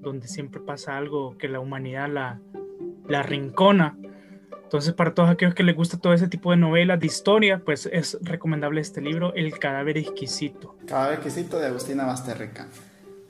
donde 0.00 0.28
siempre 0.28 0.60
pasa 0.60 0.96
algo 0.96 1.36
que 1.38 1.48
la 1.48 1.60
humanidad 1.60 2.08
la, 2.08 2.40
la 3.06 3.22
rincona 3.22 3.96
entonces, 4.70 4.94
para 4.94 5.14
todos 5.14 5.28
aquellos 5.28 5.56
que 5.56 5.64
les 5.64 5.74
gusta 5.74 5.98
todo 5.98 6.12
ese 6.12 6.28
tipo 6.28 6.52
de 6.52 6.56
novelas, 6.56 7.00
de 7.00 7.06
historia, 7.06 7.60
pues 7.64 7.90
es 7.92 8.16
recomendable 8.22 8.80
este 8.80 9.00
libro, 9.00 9.34
El 9.34 9.58
cadáver 9.58 9.98
exquisito. 9.98 10.76
Cadáver 10.86 11.14
exquisito 11.14 11.58
de 11.58 11.66
Agustina 11.66 12.06
Basterrica. 12.06 12.68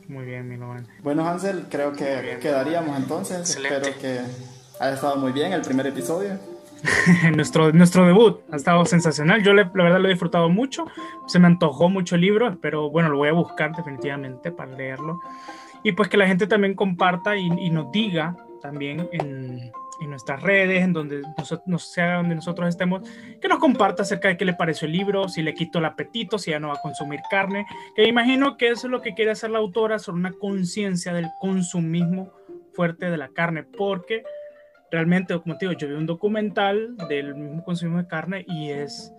Muy 0.06 0.26
bien, 0.26 0.46
mi 0.46 0.58
Bueno, 1.02 1.26
Hansel, 1.26 1.64
creo 1.70 1.94
que 1.94 2.36
quedaríamos 2.42 2.94
entonces. 2.94 3.56
Espero 3.56 3.86
que 3.98 4.20
haya 4.80 4.92
estado 4.92 5.16
muy 5.16 5.32
bien 5.32 5.54
el 5.54 5.62
primer 5.62 5.86
episodio. 5.86 6.38
nuestro, 7.34 7.72
nuestro 7.72 8.04
debut 8.06 8.40
ha 8.52 8.56
estado 8.56 8.84
sensacional. 8.84 9.42
Yo 9.42 9.54
la 9.54 9.64
verdad 9.72 9.98
lo 9.98 10.08
he 10.08 10.10
disfrutado 10.10 10.50
mucho. 10.50 10.84
Se 11.26 11.38
me 11.38 11.46
antojó 11.46 11.88
mucho 11.88 12.16
el 12.16 12.20
libro, 12.20 12.58
pero 12.60 12.90
bueno, 12.90 13.08
lo 13.08 13.16
voy 13.16 13.30
a 13.30 13.32
buscar 13.32 13.74
definitivamente 13.74 14.52
para 14.52 14.72
leerlo. 14.72 15.22
Y 15.82 15.92
pues 15.92 16.08
que 16.08 16.16
la 16.16 16.26
gente 16.26 16.46
también 16.46 16.74
comparta 16.74 17.36
y, 17.36 17.46
y 17.46 17.70
nos 17.70 17.90
diga 17.90 18.36
también 18.60 19.08
en, 19.12 19.72
en 20.00 20.10
nuestras 20.10 20.42
redes, 20.42 20.82
en 20.82 20.92
donde 20.92 21.22
no 21.66 21.78
sea 21.78 22.16
donde 22.16 22.34
nosotros 22.34 22.68
estemos, 22.68 23.02
que 23.40 23.48
nos 23.48 23.58
comparta 23.58 24.02
acerca 24.02 24.28
de 24.28 24.36
qué 24.36 24.44
le 24.44 24.54
pareció 24.54 24.86
el 24.86 24.92
libro, 24.92 25.28
si 25.28 25.42
le 25.42 25.54
quitó 25.54 25.78
el 25.78 25.84
apetito, 25.84 26.38
si 26.38 26.50
ya 26.50 26.58
no 26.58 26.68
va 26.68 26.74
a 26.74 26.82
consumir 26.82 27.20
carne, 27.30 27.66
que 27.94 28.08
imagino 28.08 28.56
que 28.56 28.68
eso 28.68 28.86
es 28.86 28.90
lo 28.90 29.02
que 29.02 29.14
quiere 29.14 29.32
hacer 29.32 29.50
la 29.50 29.58
autora 29.58 29.98
sobre 29.98 30.20
una 30.20 30.32
conciencia 30.32 31.12
del 31.12 31.28
consumismo 31.38 32.32
fuerte 32.72 33.10
de 33.10 33.16
la 33.18 33.28
carne, 33.28 33.62
porque 33.62 34.22
realmente, 34.90 35.38
como 35.38 35.58
te 35.58 35.66
digo, 35.66 35.78
yo 35.78 35.88
vi 35.88 35.94
un 35.94 36.06
documental 36.06 36.96
del 37.08 37.34
mismo 37.34 37.62
consumo 37.62 37.98
de 37.98 38.06
carne 38.06 38.44
y 38.48 38.70
es, 38.70 39.12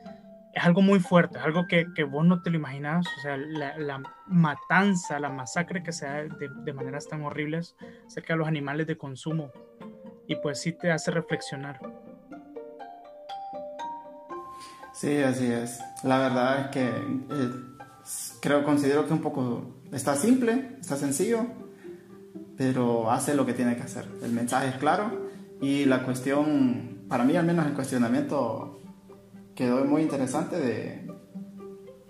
es 0.54 0.64
algo 0.64 0.82
muy 0.82 1.00
fuerte, 1.00 1.40
algo 1.40 1.68
que, 1.68 1.88
que, 1.96 2.04
vos 2.04 2.26
no 2.26 2.42
te 2.42 2.50
lo 2.50 2.58
imaginas, 2.58 3.06
o 3.06 3.22
sea, 3.22 3.38
la, 3.38 3.78
la 3.78 4.02
matanza, 4.28 5.20
la 5.20 5.30
masacre 5.30 5.84
que 5.84 5.92
se 5.92 6.06
da 6.06 6.24
de, 6.24 6.50
de 6.64 6.74
maneras 6.74 7.08
tan 7.08 7.24
horribles 7.24 7.76
acerca 8.06 8.34
de 8.34 8.40
los 8.40 8.48
animales 8.48 8.88
de 8.88 8.98
consumo 8.98 9.52
y 10.28 10.36
pues 10.36 10.62
sí 10.62 10.72
te 10.72 10.92
hace 10.92 11.12
reflexionar. 11.12 11.80
Sí, 14.94 15.18
así 15.18 15.46
es. 15.46 15.80
La 16.04 16.20
verdad 16.20 16.60
es 16.60 16.68
que 16.68 16.88
eh, 16.88 17.52
creo, 18.40 18.64
considero 18.64 19.08
que 19.08 19.14
un 19.14 19.22
poco 19.22 19.82
está 19.92 20.16
simple, 20.16 20.78
está 20.80 20.96
sencillo, 20.96 21.48
pero 22.56 23.12
hace 23.12 23.34
lo 23.34 23.46
que 23.46 23.54
tiene 23.54 23.76
que 23.76 23.84
hacer. 23.84 24.06
El 24.22 24.32
mensaje 24.32 24.70
es 24.70 24.76
claro 24.76 25.30
y 25.60 25.86
la 25.86 26.04
cuestión, 26.04 27.06
para 27.10 27.24
mí 27.24 27.36
al 27.36 27.46
menos 27.46 27.66
el 27.66 27.74
cuestionamiento 27.74 28.71
quedó 29.56 29.84
muy 29.86 30.02
interesante 30.02 30.58
de 30.58 31.08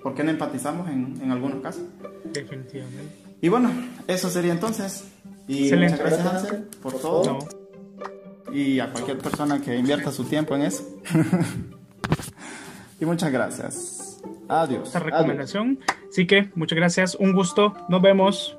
por 0.01 0.15
qué 0.15 0.23
no 0.23 0.31
empatizamos 0.31 0.89
en, 0.89 1.19
en 1.21 1.31
algunos 1.31 1.61
casos. 1.61 1.83
Definitivamente. 2.25 3.15
Y 3.41 3.49
bueno, 3.49 3.71
eso 4.07 4.29
sería 4.29 4.51
entonces. 4.51 5.05
Y 5.47 5.71
muchas 5.73 5.99
gracias, 5.99 6.25
Hansel, 6.25 6.67
por 6.81 6.93
todo 6.93 7.39
y 8.53 8.79
a 8.79 8.91
cualquier 8.91 9.17
persona 9.17 9.61
que 9.61 9.75
invierta 9.75 10.11
su 10.11 10.25
tiempo 10.25 10.55
en 10.55 10.63
eso. 10.63 10.83
y 12.99 13.05
muchas 13.05 13.31
gracias. 13.31 14.21
Adiós. 14.47 14.87
esta 14.87 14.99
recomendación. 14.99 15.79
Así 16.09 16.27
que 16.27 16.51
muchas 16.55 16.75
gracias, 16.75 17.15
un 17.15 17.33
gusto, 17.33 17.73
nos 17.87 18.01
vemos. 18.01 18.57